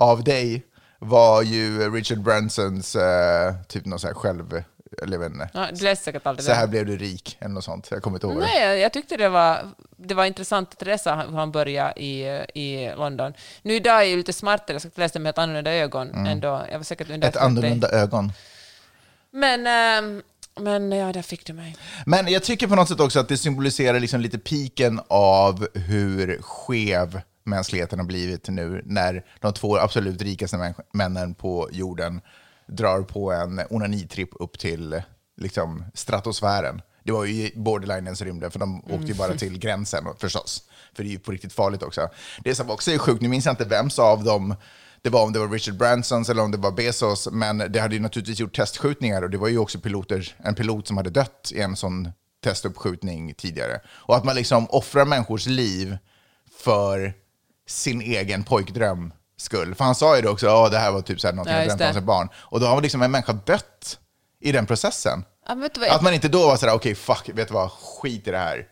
[0.03, 0.63] av dig
[0.99, 4.63] var ju Richard Bransons eh, typ någon sån här själv...
[5.03, 5.49] Eller jag vet inte.
[5.55, 6.69] Ja, du läste säkert aldrig Så här det.
[6.69, 7.89] blev du rik, eller något sånt.
[7.91, 8.37] Jag kommer inte ihåg.
[8.39, 12.23] Nej, jag tyckte det var, det var intressant att läsa hur han började i,
[12.55, 13.33] i London.
[13.63, 16.63] Nu idag är jag lite smartare, jag läsa med ett annorlunda ögon ändå.
[16.71, 17.29] Jag var säkert under Mm.
[17.29, 18.33] Ett annorlunda ögon.
[19.31, 20.23] Men, ehm,
[20.61, 21.77] men ja, där fick du mig.
[22.07, 26.43] Men jag tycker på något sätt också att det symboliserar liksom lite piken av hur
[26.43, 32.21] skev mänskligheten har blivit nu när de två absolut rikaste män- männen på jorden
[32.77, 35.03] drar på en onanitripp upp till
[35.37, 36.83] liksom, stratosfären.
[37.05, 40.63] Det var ju borderlinens rymden, för de åkte ju bara till gränsen förstås.
[40.97, 42.09] För det är ju på riktigt farligt också.
[42.45, 44.55] Det som också är sjukt, nu minns jag inte vems av dem
[45.03, 47.95] det var om det var Richard Bransons eller om det var Bezos, men det hade
[47.95, 51.53] ju naturligtvis gjort testskjutningar och det var ju också piloter, en pilot som hade dött
[51.55, 52.09] i en sån
[52.45, 53.81] testuppskjutning tidigare.
[53.87, 55.99] Och att man liksom offrar människors liv
[56.59, 57.15] för
[57.67, 59.75] sin egen pojkdröm skull.
[59.75, 61.63] För han sa ju det också, ja det här var typ så här någonting Ja,
[61.65, 61.95] jag det.
[61.95, 62.29] som barn.
[62.37, 63.99] Och då har liksom en människa dött
[64.41, 65.25] i den processen.
[65.49, 68.31] Ja, vad, Att man inte då var sådär, okej fuck, vet du vad, skit i
[68.31, 68.67] det här.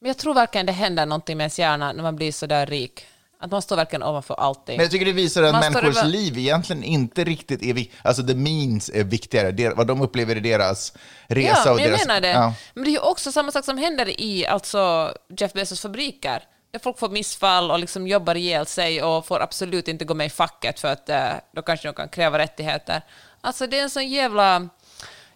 [0.00, 2.66] men jag tror verkligen det händer någonting med ens hjärna när man blir så där
[2.66, 3.06] rik.
[3.40, 4.76] Att man står verkligen ovanför allting.
[4.76, 7.98] Men jag tycker det visar att Man människors över- liv egentligen inte riktigt är viktigt.
[8.02, 9.50] Alltså the means är viktigare.
[9.52, 10.92] Det, vad de upplever i deras
[11.26, 12.06] resa Ja, och men jag deras...
[12.06, 12.28] menar det.
[12.28, 12.54] Ja.
[12.74, 16.42] Men det är ju också samma sak som händer i alltså, Jeff Bezos fabriker.
[16.82, 20.30] Folk får missfall och liksom jobbar ihjäl sig och får absolut inte gå med i
[20.30, 23.02] facket för att eh, då kanske de kan kräva rättigheter.
[23.40, 24.68] Alltså det är en sån jävla...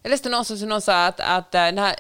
[0.03, 1.97] Jag läste någonstans som någon sa att, att eh, den här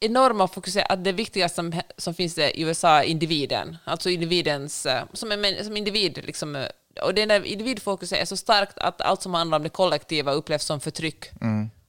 [0.00, 3.76] enorma fokus att det viktigaste som, som finns i USA är individen.
[3.84, 4.86] Alltså individens...
[4.86, 6.66] eh, Som, en, som individ liksom...
[7.02, 10.64] Och det där individfokuset är så starkt att allt som handlar om det kollektiva upplevs
[10.64, 11.24] som förtryck.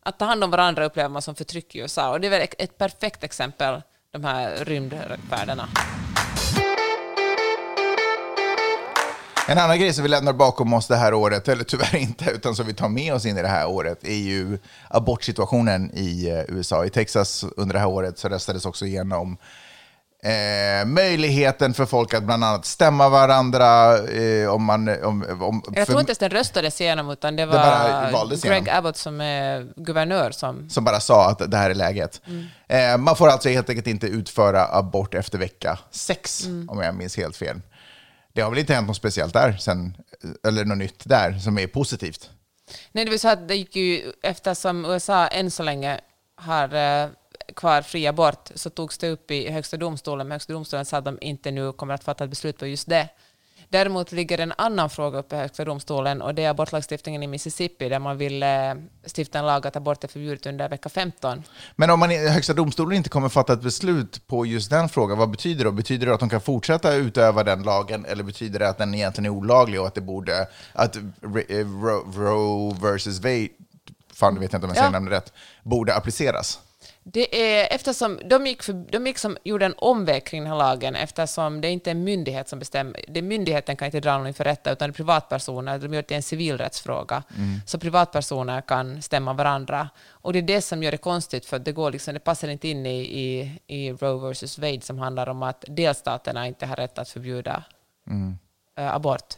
[0.04, 2.10] Att ta hand om varandra upplever man som förtryck i USA.
[2.10, 3.82] Och det är väl ett, perfekt exempel,
[4.12, 5.70] de här rymdvärdena.
[9.50, 12.56] En annan grej som vi lämnar bakom oss det här året, eller tyvärr inte, utan
[12.56, 14.58] som vi tar med oss in i det här året, är ju
[14.90, 16.86] abortsituationen i eh, USA.
[16.86, 19.38] I Texas under det här året så röstades också igenom
[20.24, 23.98] Eh, möjligheten för folk att bland annat stämma varandra.
[24.08, 28.12] Eh, om man, om, om, Jag tror inte ens den röstades igenom, utan det var
[28.12, 28.78] valdes Greg igenom.
[28.78, 30.70] Abbott som är guvernör som...
[30.70, 32.22] som bara sa att det här är läget.
[32.68, 37.18] Eh, man får alltså helt enkelt inte utföra abort efter vecka sex, om jag minns
[37.18, 37.62] helt fel.
[38.38, 39.98] Det har väl inte hänt något speciellt där, sen,
[40.48, 42.30] eller något nytt där som är positivt.
[42.92, 46.00] Nej, det vill säga att det gick ju, eftersom USA än så länge
[46.36, 47.10] har eh,
[47.56, 51.06] kvar fri abort, så togs det upp i högsta domstolen, men högsta domstolen sa att
[51.06, 53.10] de inte nu kommer att fatta ett beslut på just det.
[53.70, 57.90] Däremot ligger en annan fråga uppe i högsta domstolen och det är abortlagstiftningen i Mississippi
[57.90, 58.50] där man vill eh,
[59.18, 61.44] stifta en lag att abort är förbjudet under vecka 15.
[61.76, 65.18] Men om man i Högsta domstolen inte kommer fatta ett beslut på just den frågan,
[65.18, 65.72] vad betyder det?
[65.72, 69.26] Betyder det att de kan fortsätta utöva den lagen, eller betyder det att den egentligen
[69.26, 73.48] är olaglig och att det borde, att eh, Ro- Roe versus Wade,
[74.14, 74.92] fan det vet jag inte om jag säger Ja.
[74.92, 76.60] namnet rätt, borde appliceras?
[77.12, 80.58] Det är eftersom de gick, för, de gick som, gjorde en omväg kring den här
[80.58, 83.02] lagen eftersom det inte är en myndighet som bestämmer.
[83.08, 85.80] Det, myndigheten kan inte dra någon inför rätta utan det är privatpersoner.
[85.80, 87.24] De gör det till en civilrättsfråga.
[87.66, 89.90] Så privatpersoner kan stämma varandra.
[90.10, 92.68] Och det är det som gör det konstigt för det, går liksom, det passar inte
[92.68, 94.60] in i, i, i Roe vs.
[94.60, 97.64] Wade som handlar om att delstaterna inte har rätt att förbjuda
[98.78, 99.38] eh, abort.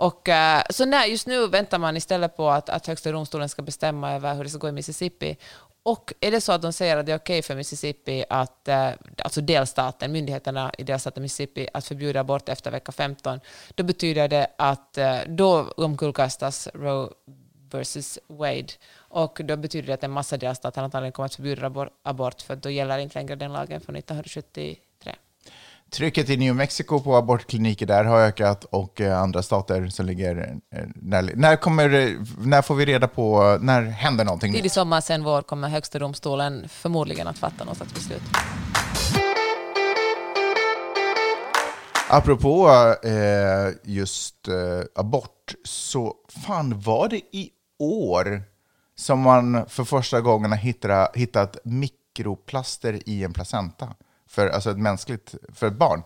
[0.00, 3.62] Och, eh, så nej, just nu väntar man istället på att, att högsta domstolen ska
[3.62, 5.36] bestämma över hur det ska gå i Mississippi.
[5.82, 8.90] Och är det så att de säger att det är okej för Mississippi, att, eh,
[9.18, 13.40] alltså delstaten, myndigheterna i delstaten Mississippi, att förbjuda abort efter vecka 15,
[13.74, 17.08] då betyder det att eh, då omkullkastas Roe
[17.70, 18.72] versus Wade.
[18.96, 22.70] Och då betyder det att en massa delstater antagligen kommer att förbjuda abort, för då
[22.70, 24.76] gäller inte längre den lagen från 1970.
[25.92, 30.58] Trycket i New Mexico på abortkliniker där har ökat och eh, andra stater som ligger...
[30.74, 32.16] eh, När, när, kommer,
[32.46, 34.52] när får vi reda på, när händer någonting?
[34.52, 38.22] Tidig sommar sen vår kommer högsta domstolen förmodligen att fatta något slags beslut.
[42.10, 42.68] Apropå
[43.04, 44.54] eh, just eh,
[44.94, 46.14] abort, så
[46.44, 48.42] fan var det i år
[48.96, 53.88] som man för första gången har hittat, hittat mikroplaster i en placenta?
[54.30, 56.02] För, alltså ett mänskligt, för ett barn?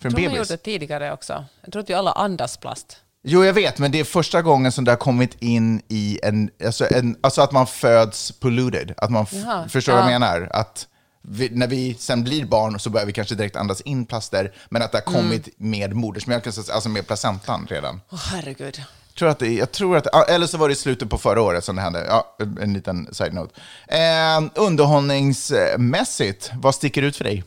[0.00, 0.36] För en Jag tror man bebis?
[0.38, 1.44] gjorde det tidigare också.
[1.62, 2.96] Jag tror att vi alla andas plast.
[3.24, 6.50] Jo, jag vet, men det är första gången som det har kommit in i en...
[6.64, 8.94] Alltså, en, alltså att man föds polluted.
[8.96, 10.18] Att man Jaha, förstår vad jag ja.
[10.18, 10.48] menar?
[10.52, 10.88] Att
[11.22, 14.82] vi, när vi sen blir barn så börjar vi kanske direkt andas in plaster, men
[14.82, 18.00] att det har kommit med modersmjölken, alltså med placentan redan.
[18.10, 18.82] Åh herregud.
[19.08, 21.18] Jag tror att det, jag tror att, ja, eller så var det i slutet på
[21.18, 22.04] förra året som det hände.
[22.08, 23.60] Ja, en liten side-note.
[23.88, 27.44] Eh, underhållningsmässigt, vad sticker ut för dig?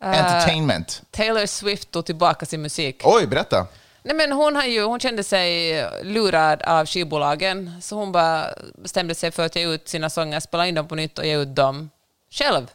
[0.00, 1.02] Entertainment.
[1.10, 3.02] Taylor Swift tog tillbaka sin musik.
[3.04, 3.66] Oj, berätta.
[4.02, 8.46] Nej, men hon, har ju, hon kände sig lurad av skivbolagen, så hon bara
[8.82, 11.36] bestämde sig för att ge ut sina sånger, spela in dem på nytt och ge
[11.36, 11.90] ut dem
[12.30, 12.66] själv.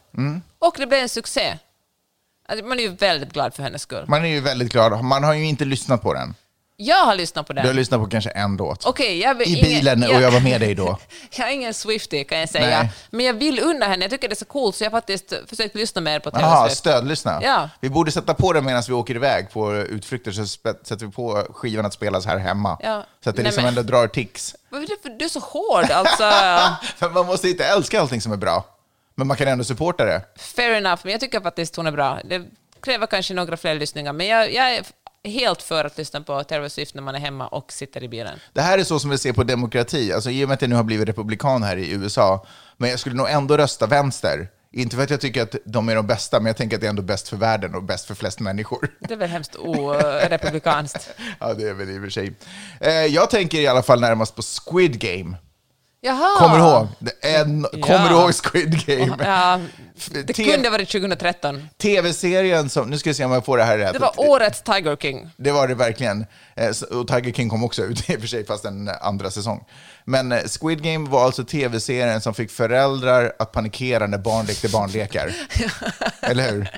[0.58, 1.58] Och det blev en succé.
[2.48, 4.04] Alltså, Man är ju väldigt glad för hennes skull.
[4.08, 5.04] Man är ju väldigt glad.
[5.04, 6.34] Man har ju inte lyssnat på den.
[6.78, 7.62] Jag har lyssnat på den.
[7.62, 8.86] Du har lyssnat på kanske en låt.
[8.86, 10.98] Okej, jag vill I ingen- bilen och jag var med dig då.
[11.36, 12.92] Jag är ingen Swiftie kan jag säga, Nej.
[13.10, 14.04] men jag vill unna henne.
[14.04, 16.48] Jag tycker det är så coolt så jag har faktiskt försökt lyssna mer på Taylor
[16.50, 16.78] Jaha, Swift.
[16.78, 17.40] stödlyssna.
[17.42, 17.68] Ja.
[17.80, 21.46] Vi borde sätta på den medan vi åker iväg på utflykter, så sätter vi på
[21.54, 22.78] skivan att spelas här hemma.
[22.82, 23.04] Ja.
[23.24, 24.54] Så att det Nej, liksom men- ändå drar tics.
[25.18, 26.30] Du är så hård alltså.
[27.14, 28.64] Man måste inte älska allting som är bra.
[29.14, 30.22] Men man kan ändå supporta det.
[30.36, 32.18] Fair enough, men jag tycker faktiskt hon är bra.
[32.24, 32.42] Det
[32.82, 34.84] kräver kanske några fler lyssningar, men jag, jag
[35.26, 38.38] helt för att lyssna på Taylor Swift när man är hemma och sitter i bilen.
[38.52, 40.12] Det här är så som vi ser på demokrati.
[40.12, 42.46] Alltså, I och med att jag nu har blivit republikan här i USA,
[42.76, 44.48] men jag skulle nog ändå rösta vänster.
[44.72, 46.86] Inte för att jag tycker att de är de bästa, men jag tänker att det
[46.86, 48.88] är ändå bäst för världen och bäst för flest människor.
[49.00, 51.10] Det är väl hemskt orepublikanskt.
[51.40, 52.32] ja, det är väl i och för sig.
[52.80, 55.36] Eh, jag tänker i alla fall närmast på Squid Game.
[56.06, 56.38] Jaha!
[56.38, 56.86] Kommer du ihåg?
[57.20, 57.80] En, Ja.
[57.86, 59.16] Kommer du ihåg Squid Game?
[59.24, 59.60] Ja,
[60.26, 61.68] det T- kunde varit 2013.
[61.82, 63.92] TV-serien som, nu ska vi se om jag får det här rätt.
[63.92, 65.30] Det var årets Tiger King.
[65.36, 66.26] Det var det verkligen.
[66.56, 69.64] Eh, Och Tiger King kom också ut i och för sig, fast en andra säsong.
[70.04, 74.68] Men eh, Squid Game var alltså tv-serien som fick föräldrar att panikera när barn lekte
[74.68, 75.34] barnlekar.
[76.20, 76.68] Eller hur?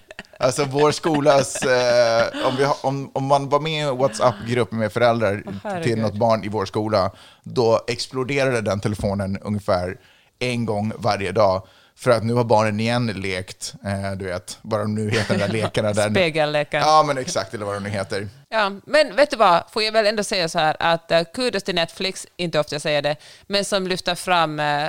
[0.41, 4.93] Alltså vår skolas, eh, om, har, om, om man var med i en WhatsApp-grupp med
[4.93, 5.99] föräldrar till herregud.
[5.99, 7.11] något barn i vår skola,
[7.43, 9.99] då exploderade den telefonen ungefär
[10.39, 11.66] en gång varje dag.
[11.97, 15.41] För att nu har barnen igen lekt, eh, du vet, vad de nu heter, de
[15.41, 15.93] där lekarna.
[15.93, 16.80] Där Spegelleken.
[16.80, 18.28] Ja, men exakt, eller vad de nu heter.
[18.49, 21.62] Ja, men vet du vad, får jag väl ändå säga så här att uh, kudos
[21.62, 23.16] till Netflix, inte ofta jag säger det,
[23.47, 24.89] men som lyfter fram eh,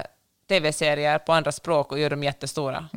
[0.49, 2.89] tv-serier på andra språk och gör dem jättestora.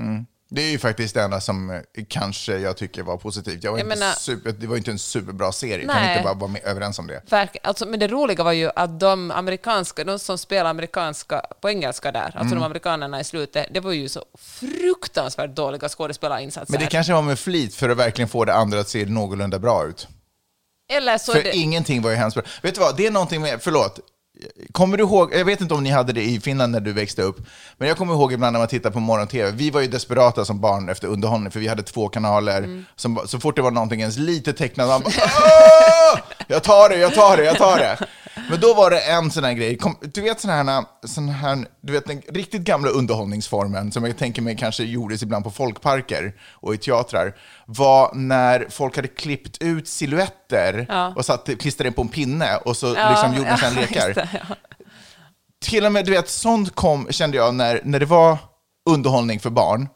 [0.54, 3.64] Det är ju faktiskt det enda som eh, kanske jag tycker var positivt.
[3.64, 6.06] Jag var Jag inte menar- super, det var inte en superbra serie, kan Nej.
[6.08, 7.22] vi inte bara vara med, överens om det?
[7.30, 11.70] Verk, alltså, men det roliga var ju att de amerikanska, de som spelar amerikanska på
[11.70, 12.58] engelska där, alltså Mm.
[12.58, 16.72] de amerikanerna i slutet, det var ju så fruktansvärt dåliga skådespelarinsatser.
[16.72, 19.58] Men det kanske var med flit för att verkligen få det andra att se någorlunda
[19.58, 20.08] bra ut.
[20.92, 22.44] Eller så För det, ingenting var ju hemskt bra.
[22.62, 24.00] Vet du vad, det är någonting med, förlåt,
[24.72, 27.22] kommer du ihåg, jag vet inte om ni hade det i Finland när du växte
[27.22, 27.36] upp,
[27.78, 30.60] men jag kommer ihåg ibland när man tittar på morgon-tv, vi var ju desperata som
[30.60, 32.84] barn efter underhållning, för vi hade två kanaler, Mm.
[32.96, 36.20] som, så fort det var någonting ens lite tecknat, man bara "Åh!
[36.48, 37.98] Jag tar det, jag tar det, jag tar det.
[38.50, 41.66] Men då var det en sån här grej, Kom, du vet sån här, sån här,
[41.82, 46.34] du vet den riktigt gamla underhållningsformen, som jag tänker mig kanske gjordes ibland på folkparker
[46.50, 47.34] och i teatrar,
[47.66, 51.12] var när folk hade klippt ut silhuetter Ja.
[51.16, 53.76] och satt, klistrade in på en pinne och så Ja, liksom gjorde ja, de sen
[53.80, 54.14] just lekar.
[54.14, 54.54] det, ja.
[55.64, 58.38] Till och med, du vet, sånt kom, kände jag, när, när det var
[58.90, 59.88] underhållning för barn.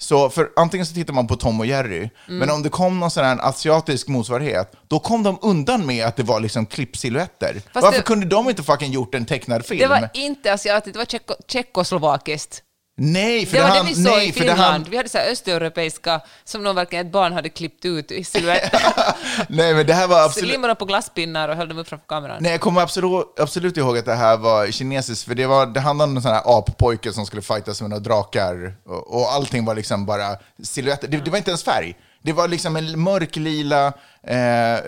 [0.00, 2.10] Så för antingen så tittar man på Tom och Jerry, Mm.
[2.38, 6.16] men om det kom någon sån här asiatisk motsvarighet, då kom de undan med att
[6.16, 7.62] det var liksom klippsilhuetter.
[7.72, 9.80] Varför det- kunde de inte fucking gjort en tecknad film?
[9.80, 12.62] det var inte asiatiskt, det var tjecko, tjeckoslovakiskt.
[12.98, 14.60] Nej, för Det var det han- vi såg nej, i det Finland.
[14.60, 18.24] han- Vi hade så här östeuropeiska som någon verkligen ett barn hade klippt ut i
[18.24, 18.82] silhuetter.
[19.48, 20.50] nej, men det här var absolut...
[20.50, 22.36] limmade på glasspinnar och höll dem upp framför kameran.
[22.40, 25.80] Nej, jag kommer absolut, absolut ihåg att det här var kinesiskt, för det, var, det
[25.80, 29.64] handlade om en sån här appojke som skulle fightas med några drakar, och, och allting
[29.64, 31.08] var liksom bara silhuetter.
[31.08, 31.96] Det, det var inte ens färg.
[32.22, 33.86] Det var liksom en mörk lila
[34.22, 34.78] eh,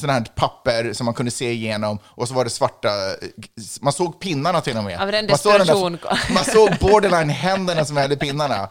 [0.00, 2.88] sån här papper som man kunde se igenom, och så var det svarta,
[3.80, 5.00] man såg pinnarna till och med.
[5.00, 8.68] Av ren man, såg den där, man såg borderline händerna som hade pinnarna.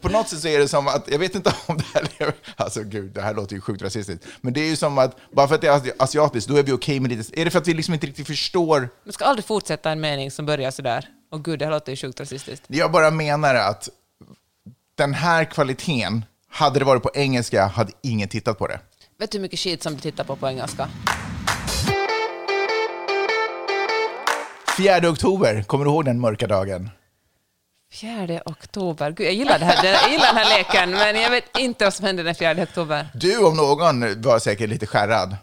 [0.00, 2.32] På något sätt så är det som att, jag vet inte om det här är,
[2.56, 5.48] alltså gud, det här låter ju sjukt rasistiskt, men det är ju som att, bara
[5.48, 7.68] för att det är asiatiskt, då är vi okej med lite, är det för att
[7.68, 11.08] vi liksom inte riktigt förstår Man ska aldrig fortsätta en mening som börjar sådär.
[11.30, 12.64] Och gud, det här låter ju sjukt rasistiskt.
[12.68, 13.88] Jag bara menar att
[14.94, 18.80] den här kvaliteten, hade det varit på engelska, hade ingen tittat på det.
[19.18, 20.88] Vet du hur mycket skit som du tittar på på engelska?
[24.76, 26.90] 4 oktober, kommer du ihåg den mörka dagen?
[27.92, 29.10] 4 oktober.
[29.10, 31.94] Gud, jag gillar, det här, jag gillar den här leken, men jag vet inte vad
[31.94, 33.08] som hände den 4 oktober.
[33.14, 35.36] Du om någon var säkert lite skärrad.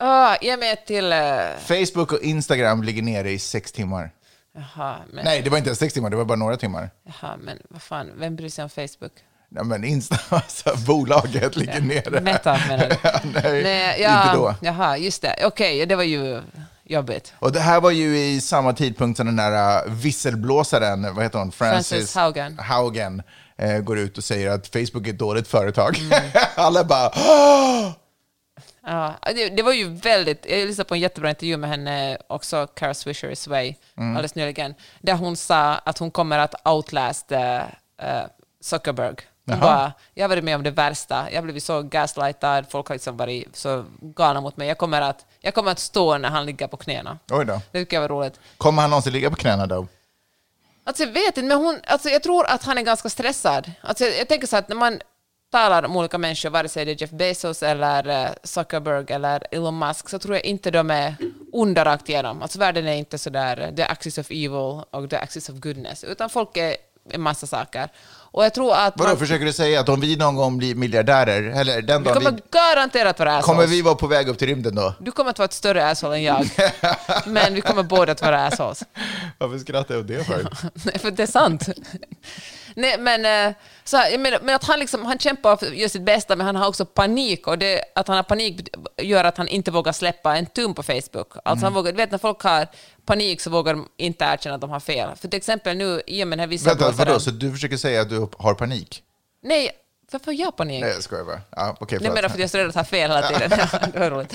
[0.00, 1.12] Oh, ge mig ett till...
[1.12, 4.10] Uh, Facebook och Instagram ligger nere i sex timmar.
[4.54, 6.90] jaha, men, Nej, det var inte ens sex timmar, det var bara några timmar.
[7.04, 9.12] jaha, men vad fan, vem bryr sig om Facebook?
[9.54, 12.20] Nej, men Insta, alltså, bolaget ligger nere.
[12.20, 12.96] Meta menar du?
[13.42, 14.54] Nej, Nej, ja, inte då.
[14.60, 15.36] Jaha, just det.
[15.44, 16.42] Okej, det var ju
[16.84, 17.32] jobbigt.
[17.38, 21.38] Och det här var ju i samma tidpunkt som den där uh, visselblåsaren, vad heter
[21.38, 21.52] hon?
[21.52, 22.58] Frances Haugen.
[22.58, 23.22] Haugen
[23.58, 25.98] eh, går ut och säger att Facebook är ett dåligt företag.
[25.98, 26.20] Mm.
[26.54, 27.90] Alla bara "Åh!"
[28.86, 30.46] Ja, det, det var ju väldigt...
[30.50, 34.10] Jag lyssnade på en jättebra intervju med henne, också Cara Swisher is Way, Mm.
[34.10, 37.38] alldeles nyligen, där hon sa att hon kommer att outlast uh,
[38.60, 39.14] Zuckerberg.
[39.46, 39.60] Hon Jaha.
[39.60, 43.16] bara, jag har varit med om det värsta, jag blivit så gaslightad, folk har liksom
[43.16, 44.68] varit så galna mot mig.
[44.68, 47.18] Jag kommer, att, jag kommer att stå när han ligger på knäna.
[47.30, 47.60] Oj då.
[47.72, 48.40] Det tycker jag var roligt.
[48.58, 49.86] Kommer han någonsin ligga på knäna då?
[50.84, 53.72] Alltså jag vet inte, men hon, alltså jag tror att han är ganska stressad.
[53.80, 55.00] Alltså jag, jag tänker så att när man
[55.52, 59.78] talar om olika människor, vare sig det är Jeff Bezos eller eh, Zuckerberg eller Elon
[59.78, 61.14] Musk, så tror jag inte de är
[61.52, 62.42] onda rakt igenom.
[62.42, 65.56] Alltså världen är inte så där eh, the axis of evil och the axis of
[65.56, 66.76] goodness, utan folk är
[67.10, 67.88] en massa saker.
[68.34, 70.74] Och jag tror att Vadå, man, försöker du säga att om vi någon gång blir
[70.74, 73.46] miljardärer, eller den dagen kommer vi, garanterat vara assholes.
[73.46, 74.94] kommer vi vara på väg upp till rymden då?
[75.00, 76.48] Du kommer att vara ett större asshole än jag,
[77.26, 78.82] men vi kommer båda att vara assholes.
[79.38, 80.48] Varför skrattar jag åt det för?
[80.84, 81.68] Nej, för det är sant.
[82.74, 83.54] Nej, men, eh,
[83.84, 86.46] så här, jag menar, men att han, liksom, han kämpar för gör sitt bästa, men
[86.46, 87.46] han har också panik.
[87.46, 88.68] Och det, att han har panik
[89.02, 91.32] gör att han inte vågar släppa en tum på Facebook.
[91.44, 92.66] Alltså han vågar, du vet, när folk har
[93.06, 95.10] panik så vågar de inte erkänna att de har fel.
[95.16, 97.20] För till exempel nu, i och med den här vissa Vänta, vadå?
[97.20, 99.02] Så du försöker säga att du har panik?
[99.42, 99.70] Nej,
[100.10, 100.80] varför har jag panik?
[100.80, 101.40] Nej, jag skojar bara.
[101.50, 103.50] Ja, okej, Nej, men för att jag är så rädd att ha fel hela tiden.
[103.92, 104.34] det var roligt.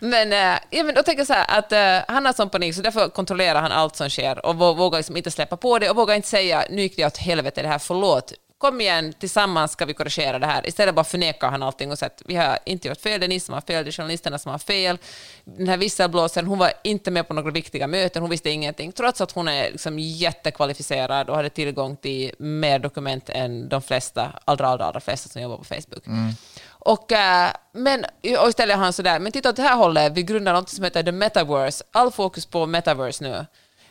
[0.00, 2.74] Men, eh, ja, men då tänker jag så här att eh, han har sån panik
[2.74, 5.96] så därför kontrollerar han allt som sker och vågar liksom inte släppa på det och
[5.96, 8.32] vågar inte säga nu gick det åt helvete det här, förlåt.
[8.58, 10.68] Kom igen, tillsammans ska vi korrigera det här.
[10.68, 13.28] Istället bara förnekar han allting och säger att vi har inte gjort fel, det är
[13.28, 14.98] ni som har fel, det är journalisterna som har fel.
[15.44, 19.20] Den här visselblåsaren, hon var inte med på några viktiga möten, hon visste ingenting, trots
[19.20, 24.66] att hon är liksom jättekvalificerad och hade tillgång till mer dokument än de flesta, allra,
[24.68, 26.06] allra, allra flesta som jobbar på Facebook.
[26.06, 26.32] Mm.
[26.80, 28.04] Och, eh, men,
[28.40, 30.84] och istället har han sådär, men titta åt det här hållet, vi grundar något som
[30.84, 31.84] heter The Metaverse.
[31.92, 33.46] All fokus på Metaverse nu.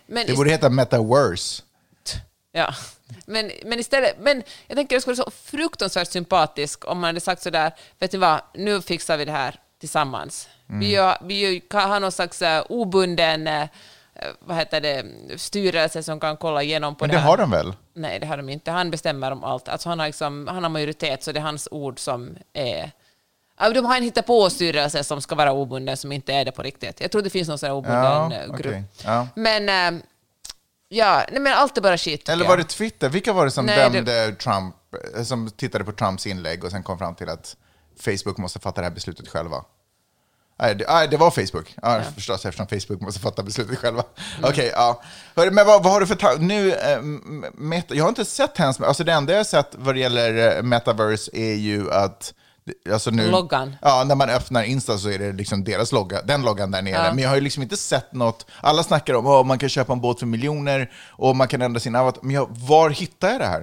[0.08, 1.64] Men Det borde heta metaverse.
[2.52, 2.74] Ja.
[3.26, 7.20] Men, men istället, men jag tänker det skulle vara så fruktansvärt sympatisk om man hade
[7.20, 10.48] sagt sådär, vet ni vad, nu fixar vi det här tillsammans.
[10.80, 13.66] Vi, gör, vi gör- kan ha någon slags uh, obunden uh,
[14.40, 15.06] vad heter det,
[15.38, 17.74] styrelse som kan kolla igenom på Men det det har de väl?
[17.94, 18.72] Nej, det har de inte.
[18.72, 19.70] Han bestämmer om allt.
[19.70, 22.92] Alltså han, har liksom, han har majoritet, så det är hans ord som är...
[23.60, 27.02] Ja, De har en hittepå-styrelse som ska vara obunden, som inte är det på riktigt.
[27.02, 28.60] Jag tror det finns någon sån här obunden Ja, eh, grupp.
[28.60, 28.84] okej.
[29.04, 29.28] Ja.
[29.36, 30.02] Men, eh,
[30.90, 33.10] ja, nej, men allt är bara tycker Eller var det Twitter?
[33.10, 34.76] Vilka var det som Nej, det- dömde Trump,
[35.18, 37.56] eh, som tittade på Trumps inlägg och sen kom fram till att
[38.00, 39.64] Facebook måste fatta det här beslutet själva?
[40.60, 41.76] Nej, det, nej, det var Facebook.
[41.82, 44.04] Ja, förstås, eftersom Facebook måste fatta beslutet själva.
[44.38, 44.50] Mm.
[44.50, 45.02] Okej, ja.
[45.36, 46.44] Hörru, Men vad, vad har du för tankar?
[46.44, 48.82] Nu, m- meta, jag har inte sett hennes...
[48.82, 52.34] Alltså det enda jag har sett vad det gäller eh, metaverse är ju att...
[52.92, 53.76] Alltså nu, Loggan.
[53.82, 57.06] Ja, när man öppnar Insta så är det liksom deras logga, den loggan där nere.
[57.06, 57.14] Ja.
[57.14, 58.46] Men jag har ju liksom inte sett något.
[58.62, 61.80] Alla snackar om att man kan köpa en båt för miljoner och man kan ändra
[61.80, 62.22] sin avatar.
[62.24, 63.62] Men jag, var hittar jag det här?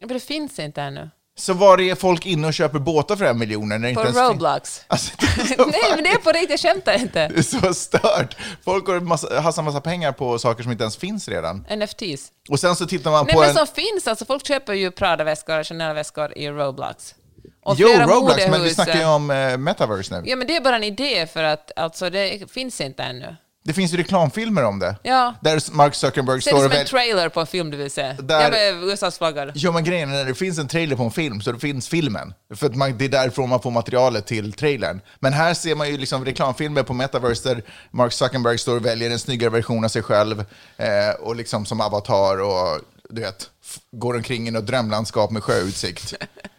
[0.00, 1.10] Ja, Men det finns inte ännu.
[1.40, 3.38] Så var är folk inne och köper båtar för en?
[3.38, 3.46] När
[3.78, 4.84] det På inte Roblox.
[4.88, 5.12] Alltså,
[5.58, 7.28] Nej, men det är på riktigt, jag skämtar inte.
[7.28, 8.36] Det är så stört.
[8.64, 11.66] Folk och massa, massa pengar på saker som inte ens finns redan.
[11.76, 12.32] NFTs.
[12.48, 13.54] Och sen så tittar man Nej, på men en...
[13.54, 17.14] som finns, alltså folk köper ju Prada-väskor och Chanel-väskor i Roblox.
[17.64, 20.30] Och Jo, Roblox, men vi modehus, snackar ju om eh, metaverse nu.
[20.30, 23.36] Ja, men det är bara en idé för att alltså, det finns inte ännu.
[23.64, 24.96] Det finns ju reklamfilmer om det.
[25.02, 25.34] Ja.
[25.40, 26.86] Där Mark Zuckerberg står det och som en väl...
[26.86, 28.12] trailer på en film du vill se.
[28.12, 29.52] Där- Ja, USAs flaggor.
[29.54, 31.88] Jo, men grejen är när det finns en trailer på en film så det finns
[31.88, 32.34] filmen.
[32.54, 35.00] För att man, det är därifrån man får materialet till trailern.
[35.18, 39.10] Men här ser man ju liksom reklamfilmer på Metaverse där Mark Zuckerberg står och väljer
[39.10, 40.44] en snyggare version av sig själv
[40.76, 42.80] eh, och liksom som avatar och
[43.10, 43.50] du vet,
[43.92, 46.14] går omkring i något drömlandskap med sjöutsikt.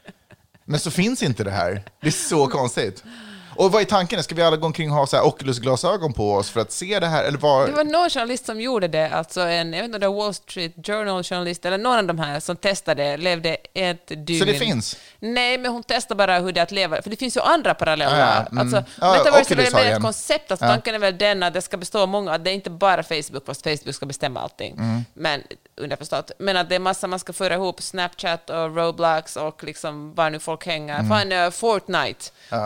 [0.65, 1.83] Men så finns inte det här.
[2.01, 3.03] Det är så konstigt.
[3.55, 4.23] Och vad är tanken?
[4.23, 6.99] Ska vi alla gå omkring och ha så här Oculus-glasögon på oss för att se
[6.99, 7.23] det här?
[7.23, 7.67] Eller vad?
[7.67, 10.15] Det var någon journalist som gjorde det, alltså en, jag vet inte om det var
[10.15, 14.39] Wall Street Journal-journalist eller någon av de här som testade, levde ett dygn.
[14.39, 14.97] Så det finns?
[15.19, 17.73] Nej, men hon testade bara hur det är att leva, för det finns ju andra
[17.73, 18.19] paralleller.
[18.19, 18.57] Ja, ja, mm.
[18.57, 20.71] Alltså, Ja, metaverse är väl mer ett koncept, alltså, Ja.
[20.71, 23.03] tanken är väl den att det ska bestå av många, att det är inte bara
[23.03, 24.73] Facebook, fast Facebook ska bestämma allting.
[24.73, 25.05] Mm.
[25.13, 25.43] Men
[25.75, 26.31] underförstått.
[26.39, 30.29] Men att det är massa man ska föra ihop, Snapchat och Roblox och liksom var
[30.29, 30.99] nu folk hänger.
[30.99, 31.09] Mm.
[31.09, 32.25] Fan, eh, Fortnite.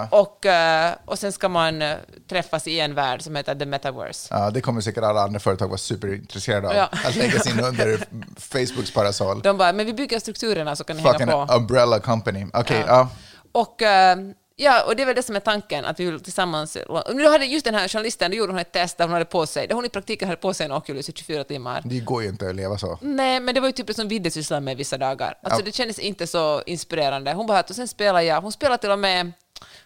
[0.10, 0.46] Och,
[0.84, 1.96] eh, och sen ska man eh,
[2.30, 4.28] träffas i en värld som heter The Metaverse.
[4.32, 6.76] Ja, det kommer säkert alla andra företag vara superintresserade av.
[6.76, 6.90] Ja.
[7.06, 8.00] Att lägga sig in under
[8.40, 9.42] Facebooks parasoll.
[9.42, 11.54] De bara, men vi bygger strukturerna så kan ni Fucking hänga på.
[11.54, 12.46] umbrella company.
[12.54, 13.10] Okej, ja.
[13.52, 14.18] Och, eh,
[14.56, 16.78] ja, och det är väl det som är tanken, att vi vill tillsammans...
[17.14, 19.46] Nu hade just den här journalisten, då gjorde hon ett test där hon hade på
[19.48, 21.82] sig, där hon i praktiken hade på sig en Oculus i 24 timmar.
[21.86, 23.00] Det går ju inte att leva så.
[23.02, 25.38] Nej, men det var ju typ det som Vidde sysslade med vissa dagar.
[25.44, 25.66] Alltså Ja.
[25.66, 27.34] det kändes inte så inspirerande.
[27.34, 29.32] Hon bara, och sen spelar jag, hon spelar till och med,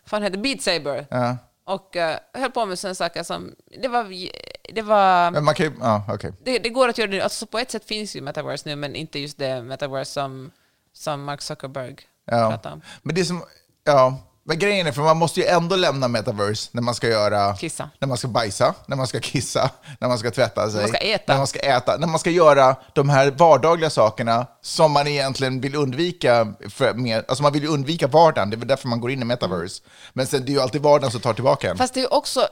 [0.05, 1.07] fan heter Beat Saber.
[1.09, 1.37] Ja.
[1.63, 4.03] Och uh, höll på med sådana saker som, det var,
[4.73, 5.31] det var...
[5.31, 6.33] Men man kan ju, ja, okej.
[6.43, 8.95] det, det går att göra det, alltså på ett sätt finns ju metaverse nu, men
[8.95, 10.51] inte just det metaverse som,
[10.93, 12.49] som Mark Zuckerberg Ja.
[12.49, 12.81] pratar om.
[13.01, 13.43] Men det som,
[13.83, 14.17] ja.
[14.49, 17.55] Men grejen är, för man måste ju ändå lämna metaverse när man ska göra...
[17.55, 17.89] Kissa.
[17.99, 19.69] När man ska bajsa, när man ska kissa,
[19.99, 20.79] när man ska tvätta sig.
[20.81, 21.33] man ska äta.
[21.33, 21.97] När man ska äta.
[21.97, 26.53] När man ska göra de här vardagliga sakerna som man egentligen vill undvika.
[26.69, 29.21] För med, alltså man vill ju undvika vardagen, det är väl därför man går in
[29.21, 29.83] i metaverse.
[30.13, 31.77] Men sen, det är ju alltid vardagen som tar tillbaka en.
[31.77, 32.47] Fast det är också,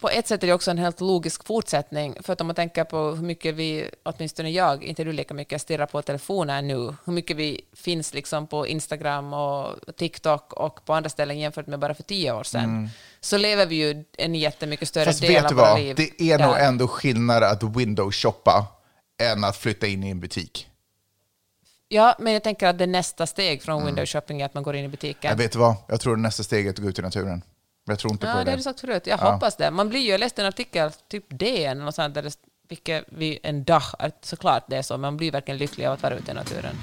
[0.00, 2.84] på ett sätt är det också en helt logisk fortsättning, för att om man tänker
[2.84, 7.12] på hur mycket vi, åtminstone jag, inte du lika mycket, stirrar på telefonen nu, hur
[7.12, 11.94] mycket vi finns liksom på Instagram och TikTok och på andra ställen jämfört med bara
[11.94, 12.90] för tio år sedan,
[13.20, 15.12] så lever vi ju en jättemycket större Mm.
[15.12, 16.68] Fast del vet av du våra liv Det är nog där.
[16.68, 18.66] ändå skillnad att window-shoppa
[19.22, 20.66] än att flytta in i en butik.
[21.88, 24.76] Ja, men jag tänker att det nästa steg från window shopping är att man går
[24.76, 25.28] in i butiken.
[25.28, 25.74] Jag vet du vad?
[25.88, 27.42] Jag tror nästa steg är att gå ut i naturen.
[27.90, 28.50] Jag tror inte Ja, på det det.
[28.50, 29.02] har du sagt förut.
[29.06, 29.32] Jag Ja.
[29.32, 29.70] hoppas det.
[29.70, 32.34] Man blir ju, jag läste en artikel, typ DN, något sånt, där det,
[32.68, 33.82] vilket vi, en dag,
[34.22, 36.76] såklart det är så, men man blir verkligen lycklig av att vara ute i naturen.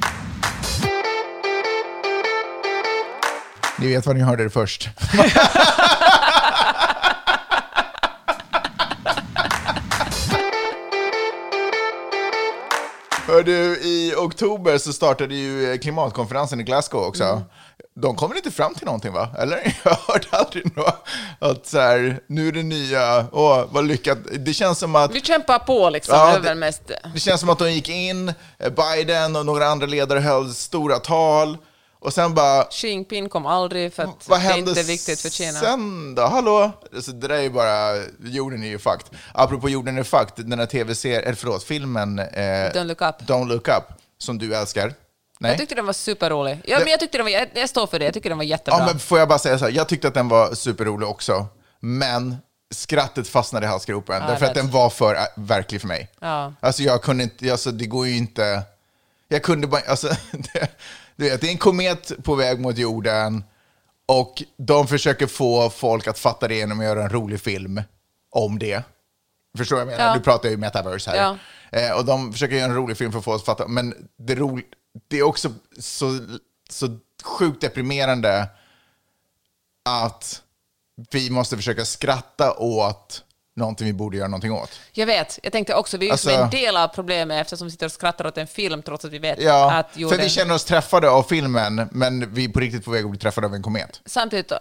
[3.79, 4.89] Ni vet vad ni hörde det först.
[13.27, 17.23] Hör du, i oktober så startade ju klimatkonferensen i Glasgow också.
[17.23, 17.43] Mm.
[18.01, 19.29] De kommer inte fram till någonting va?
[19.37, 19.75] Eller?
[19.83, 21.07] Jag hörde aldrig något.
[21.39, 24.17] Att så här, nu är det nya, åh vad lyckat.
[24.39, 26.91] Det känns som att Vi kämpar på liksom, Ja, det- mest.
[27.13, 30.99] det känns som att de gick in, eh, Biden och några andra ledare höll stora
[30.99, 31.57] tal.
[31.99, 35.29] Och sen bara, Xi Jinping kom aldrig för att vad det är inte viktigt för
[35.29, 35.59] Kina.
[35.59, 36.21] sen då?
[36.21, 36.71] Hallå?
[36.95, 39.17] Alltså, det där är ju bara, jorden är ju fucked.
[39.33, 42.25] Apropå jorden är fucked, den här tv-serien, eller förlåt, filmen eh,
[42.73, 43.15] Don't look up.
[43.21, 43.83] Don't Look Up,
[44.17, 44.93] som du älskar.
[45.39, 45.51] Nej?
[45.51, 46.61] Jag tyckte den var superrolig.
[46.65, 48.37] Ja, Det- men jag, tyckte den var, jag, jag står för det, jag tycker den
[48.37, 48.79] var jättebra.
[48.79, 51.47] Ja, men får jag bara säga så här, jag tyckte att den var superrolig också,
[51.79, 52.37] men
[52.75, 56.09] skrattet fastnade i halsgropen, Ja, därför att den var för äh, verklig för mig.
[56.19, 56.53] Ja.
[56.59, 58.61] Alltså jag kunde inte, alltså det går ju inte,
[59.27, 60.67] jag kunde bara, alltså, det,
[61.15, 63.43] du vet, det är en komet på väg mot jorden
[64.05, 67.81] och de försöker få folk att fatta det genom att göra en rolig film
[68.31, 68.83] om det.
[69.57, 70.07] Förstår vad jag menar?
[70.07, 70.13] Ja.
[70.13, 71.17] Du pratar ju metaverse här.
[71.17, 71.37] Ja.
[71.79, 74.07] Eh, och de försöker göra en rolig film för att få oss att fatta, men
[74.17, 74.59] det, är ro,
[75.07, 76.19] det är också så,
[76.69, 78.47] så sjukt deprimerande
[79.89, 80.41] att
[81.11, 83.23] vi måste försöka skratta åt
[83.55, 84.69] någonting vi borde göra någonting åt.
[84.91, 87.85] Jag vet, jag tänkte också, vi är Alltså- en del av problemet eftersom vi sitter
[87.85, 90.19] och skrattar åt en film trots att vi vet Ja, att för jorden...
[90.19, 93.19] vi känner oss träffade av filmen, men vi är på riktigt på väg att bli
[93.19, 94.01] träffade av en komet.
[94.05, 94.51] Samtidigt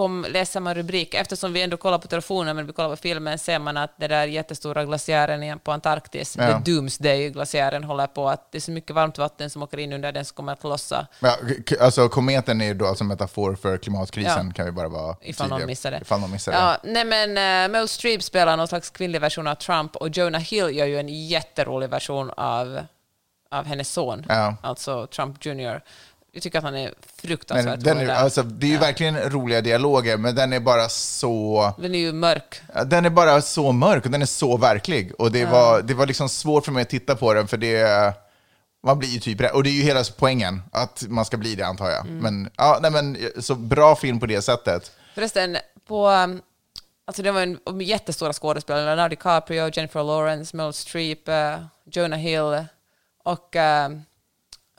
[0.00, 3.38] på läser man rubrik, eftersom vi ändå kollar på telefonen men vi kollar på filmen
[3.38, 6.46] ser man att det där jättestora glaciären igen på Antarktis, Ja.
[6.64, 10.12] the Doomsday-glaciären håller på att det är så mycket varmt vatten som åker in under
[10.12, 11.06] den som kommer att lossa.
[11.20, 11.36] Ja,
[11.80, 14.52] alltså kometen är ju då alltså metafor för klimatkrisen, Ja.
[14.54, 15.98] kan vi bara vara Ifall någon missade.
[16.02, 16.56] Ifall någon missade.
[16.56, 20.40] Ja, nej men uh, Meryl Streep spelar någon slags kvinnlig version av Trump och Jonah
[20.40, 22.80] Hill gör ju en jätterolig version av,
[23.50, 24.56] av hennes son, Ja.
[24.62, 25.80] alltså Trump Jr.
[26.32, 29.60] Jag tycker att han är fruktansvärt Men den är, alltså, det är ju verkligen roliga
[29.60, 31.74] dialoger, men den är bara så...
[31.78, 32.60] Den är ju mörk.
[32.74, 35.12] Ja, Den är bara så mörk och den är så verklig.
[35.18, 38.14] Och det, var, det var liksom svårt för mig att titta på den, för det...
[38.82, 39.50] Man blir ju typ rädd.
[39.50, 42.06] Och det är ju hela poängen, att man ska bli det antar jag.
[42.06, 42.18] Mm.
[42.18, 44.92] Men, ja, nej, men så bra film på det sättet.
[45.14, 45.56] Förresten,
[45.88, 46.08] på...
[46.08, 46.42] um,
[47.04, 51.58] Alltså det var en en jättestora skådespelare, Leonardo DiCaprio, Jennifer Lawrence, Meryl Streep, eh,
[51.92, 52.64] Jonah Hill
[53.24, 53.56] och...
[53.86, 54.02] um,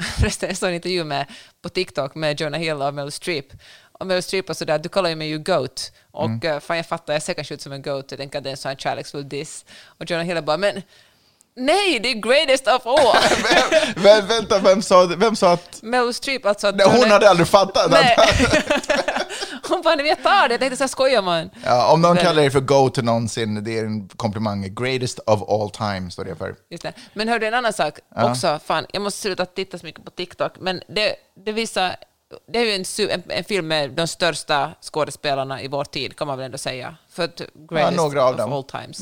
[0.20, 1.26] förresten, jag såg en intervju med,
[1.62, 3.46] på TikTok med Jonah Hill och Meryl Streep.
[3.92, 5.92] Och Meryl Streep var sådär, du kallar ju mig ju GOAT.
[6.12, 6.62] Och mm.
[6.62, 8.52] fan jag fattar, jag ser kanske ut som en GOAT, jag tänker att det är
[8.52, 9.66] en sån här kärleksfull diss.
[9.86, 10.82] Och Jonah Hill bara, men
[11.56, 13.16] nej, det är greatest of all!
[13.96, 15.80] Men, vänta, vem sa, vem sa att...
[15.82, 16.68] Meryl Streep alltså...
[16.68, 17.92] att Nej, hon hade aldrig fattat.
[17.92, 18.16] Nej.
[18.18, 19.00] Att,
[19.76, 21.50] Hon bara, jag tar det, jag tänkte så här skojar man.
[21.66, 24.76] ja, om någon kallar dig för go to någonsin, det är en komplimang.
[24.76, 26.56] Greatest of all time står det för.
[26.70, 26.94] Just det.
[27.14, 30.54] Men hörde en annan sak också, fan, jag måste sluta titta så mycket på TikTok,
[30.60, 31.16] men det,
[31.46, 31.96] det visar,
[32.48, 36.28] det är ju en, en, en film med de största skådespelarna i vår tid, kan
[36.28, 36.96] man väl ändå säga.
[37.10, 37.32] För
[37.70, 38.46] greatest några av of dem.
[38.46, 38.58] Mm.
[38.58, 39.02] all times.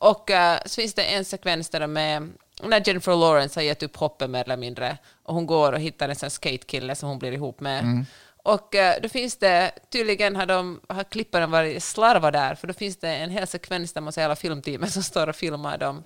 [0.00, 2.28] Och eh, så finns det en sekvens där de är,
[2.62, 6.08] när Jennifer Lawrence har gett upp hoppet mer eller mindre, och hon går och hittar
[6.08, 7.80] en sån skatekille som hon blir ihop med.
[7.80, 8.06] Mm.
[8.44, 12.74] Och eh, då finns det, tydligen har, de, har klipparen varit slarva där, för då
[12.74, 16.04] finns det en hel sekvens där man ser hela filmteamet som står och filmar dem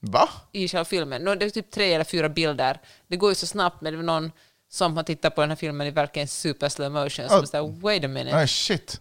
[0.00, 0.28] Va?
[0.52, 1.22] i själva filmen.
[1.22, 2.80] Nå, Det är typ tre eller fyra bilder.
[3.06, 4.32] Det går ju så snabbt, men det var någon
[4.68, 7.28] som har tittat på den här filmen i verkligen super slow motion.
[7.28, 8.36] Som är såhär, wait a minute.
[8.36, 9.00] Nej, shit.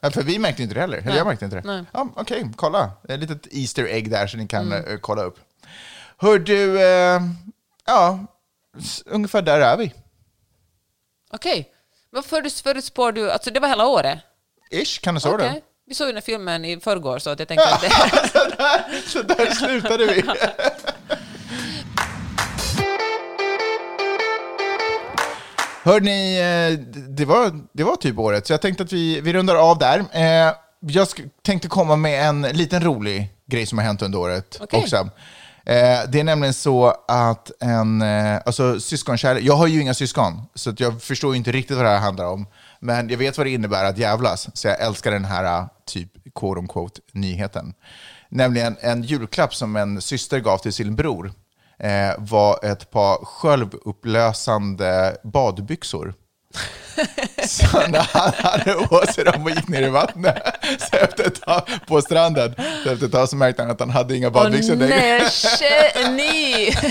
[0.00, 0.96] Ja, för vi märkte inte det heller.
[0.98, 1.16] Eller Nej.
[1.16, 1.62] jag märkte inte det.
[1.66, 1.84] Nej.
[1.92, 2.90] Ja, Okej, kolla.
[3.08, 4.84] Ett litet Easter egg där så ni kan Mm.
[4.92, 5.38] eh, kolla upp.
[6.16, 7.20] Hör du, eh,
[7.86, 8.26] ja,
[9.06, 9.92] ungefär där är vi.
[11.32, 11.68] Okej.
[12.10, 13.30] Vad förut- förutspår du?
[13.30, 14.18] Alltså det var hela året?
[14.70, 15.48] Ish, kan du säga Okej.
[15.48, 15.60] det?
[15.86, 17.90] Vi såg ju den här filmen i förrgår, så att jag tänker att det...
[18.32, 20.22] så, där, så där slutade vi.
[25.84, 26.78] Hörni, eh,
[27.08, 29.98] det var, det var typ året, så jag tänkte att vi, vi rundar av där.
[29.98, 31.08] Eh, Jag
[31.42, 34.80] tänkte komma med en liten rolig grej som har hänt under året Okej.
[34.80, 35.08] också.
[35.66, 40.42] Eh, Det är nämligen så att en, eh, alltså syskonkärlek, jag har ju inga syskon,
[40.54, 42.46] så att jag förstår ju inte riktigt vad det här handlar om.
[42.80, 46.08] Men jag vet vad det innebär att jävlas, så jag älskar den här eh, typ
[46.34, 47.74] quote on quote nyheten.
[48.28, 51.32] Nämligen en julklapp som en syster gav till sin bror
[51.78, 56.14] eh, var ett par självupplösande badbyxor.
[57.48, 60.42] Så när han hade dem och gick ner i vattnet
[60.90, 63.90] så efter ett tag, på stranden, så efter ett tag så märkte han att han
[63.90, 64.96] hade inga badbyxor längre.
[64.96, 65.28] nej,
[65.94, 66.74] geni!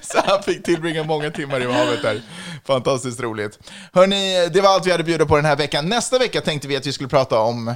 [0.00, 2.22] Så han fick tillbringa många timmar i havet där.
[2.66, 3.58] Fantastiskt roligt.
[3.92, 5.88] Hörni, det var allt vi hade bjuda på den här veckan.
[5.88, 7.74] Nästa vecka tänkte vi att vi skulle prata om...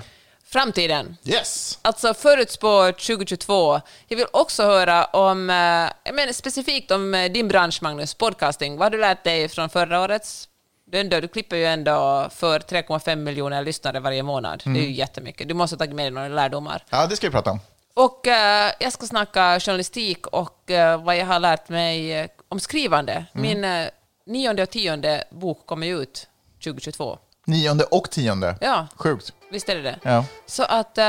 [0.57, 1.17] Framtiden.
[1.25, 1.79] Yes!
[1.83, 3.81] Alltså förutspå 2022.
[4.09, 5.57] Jag vill också höra om, eh,
[6.05, 8.77] jag menar specifikt om eh, din bransch Magnus, podcasting.
[8.77, 10.49] Vad har du lärt dig från förra årets?
[10.87, 14.63] Du, ändå, du klipper ju ändå för 3,5 miljoner lyssnare varje månad.
[14.65, 15.49] Det är ju jättemycket.
[15.49, 16.85] Du måste ha tagit med dig några lärdomar.
[16.91, 17.61] Ja, det ska vi prata om.
[17.95, 23.25] Och eh, jag ska snacka journalistik och eh, vad jag har lärt mig om skrivande.
[23.33, 23.89] Min eh,
[24.27, 26.29] nionde och tionde bok kommer ut
[26.65, 27.19] 2022.
[27.45, 28.57] Nionde och tionde.
[28.61, 29.33] Ja, Sjukt.
[29.51, 29.99] Visst är det det?
[30.03, 31.05] Ja, Så att, eh,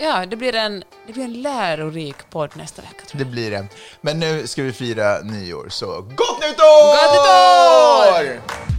[0.00, 3.66] ja, det blir, en, det blir en lärorik podd nästa vecka tror det blir det.
[4.00, 6.96] Men nu ska vi fira nyår, så gott nytt år!
[6.96, 8.75] Gott nytt år!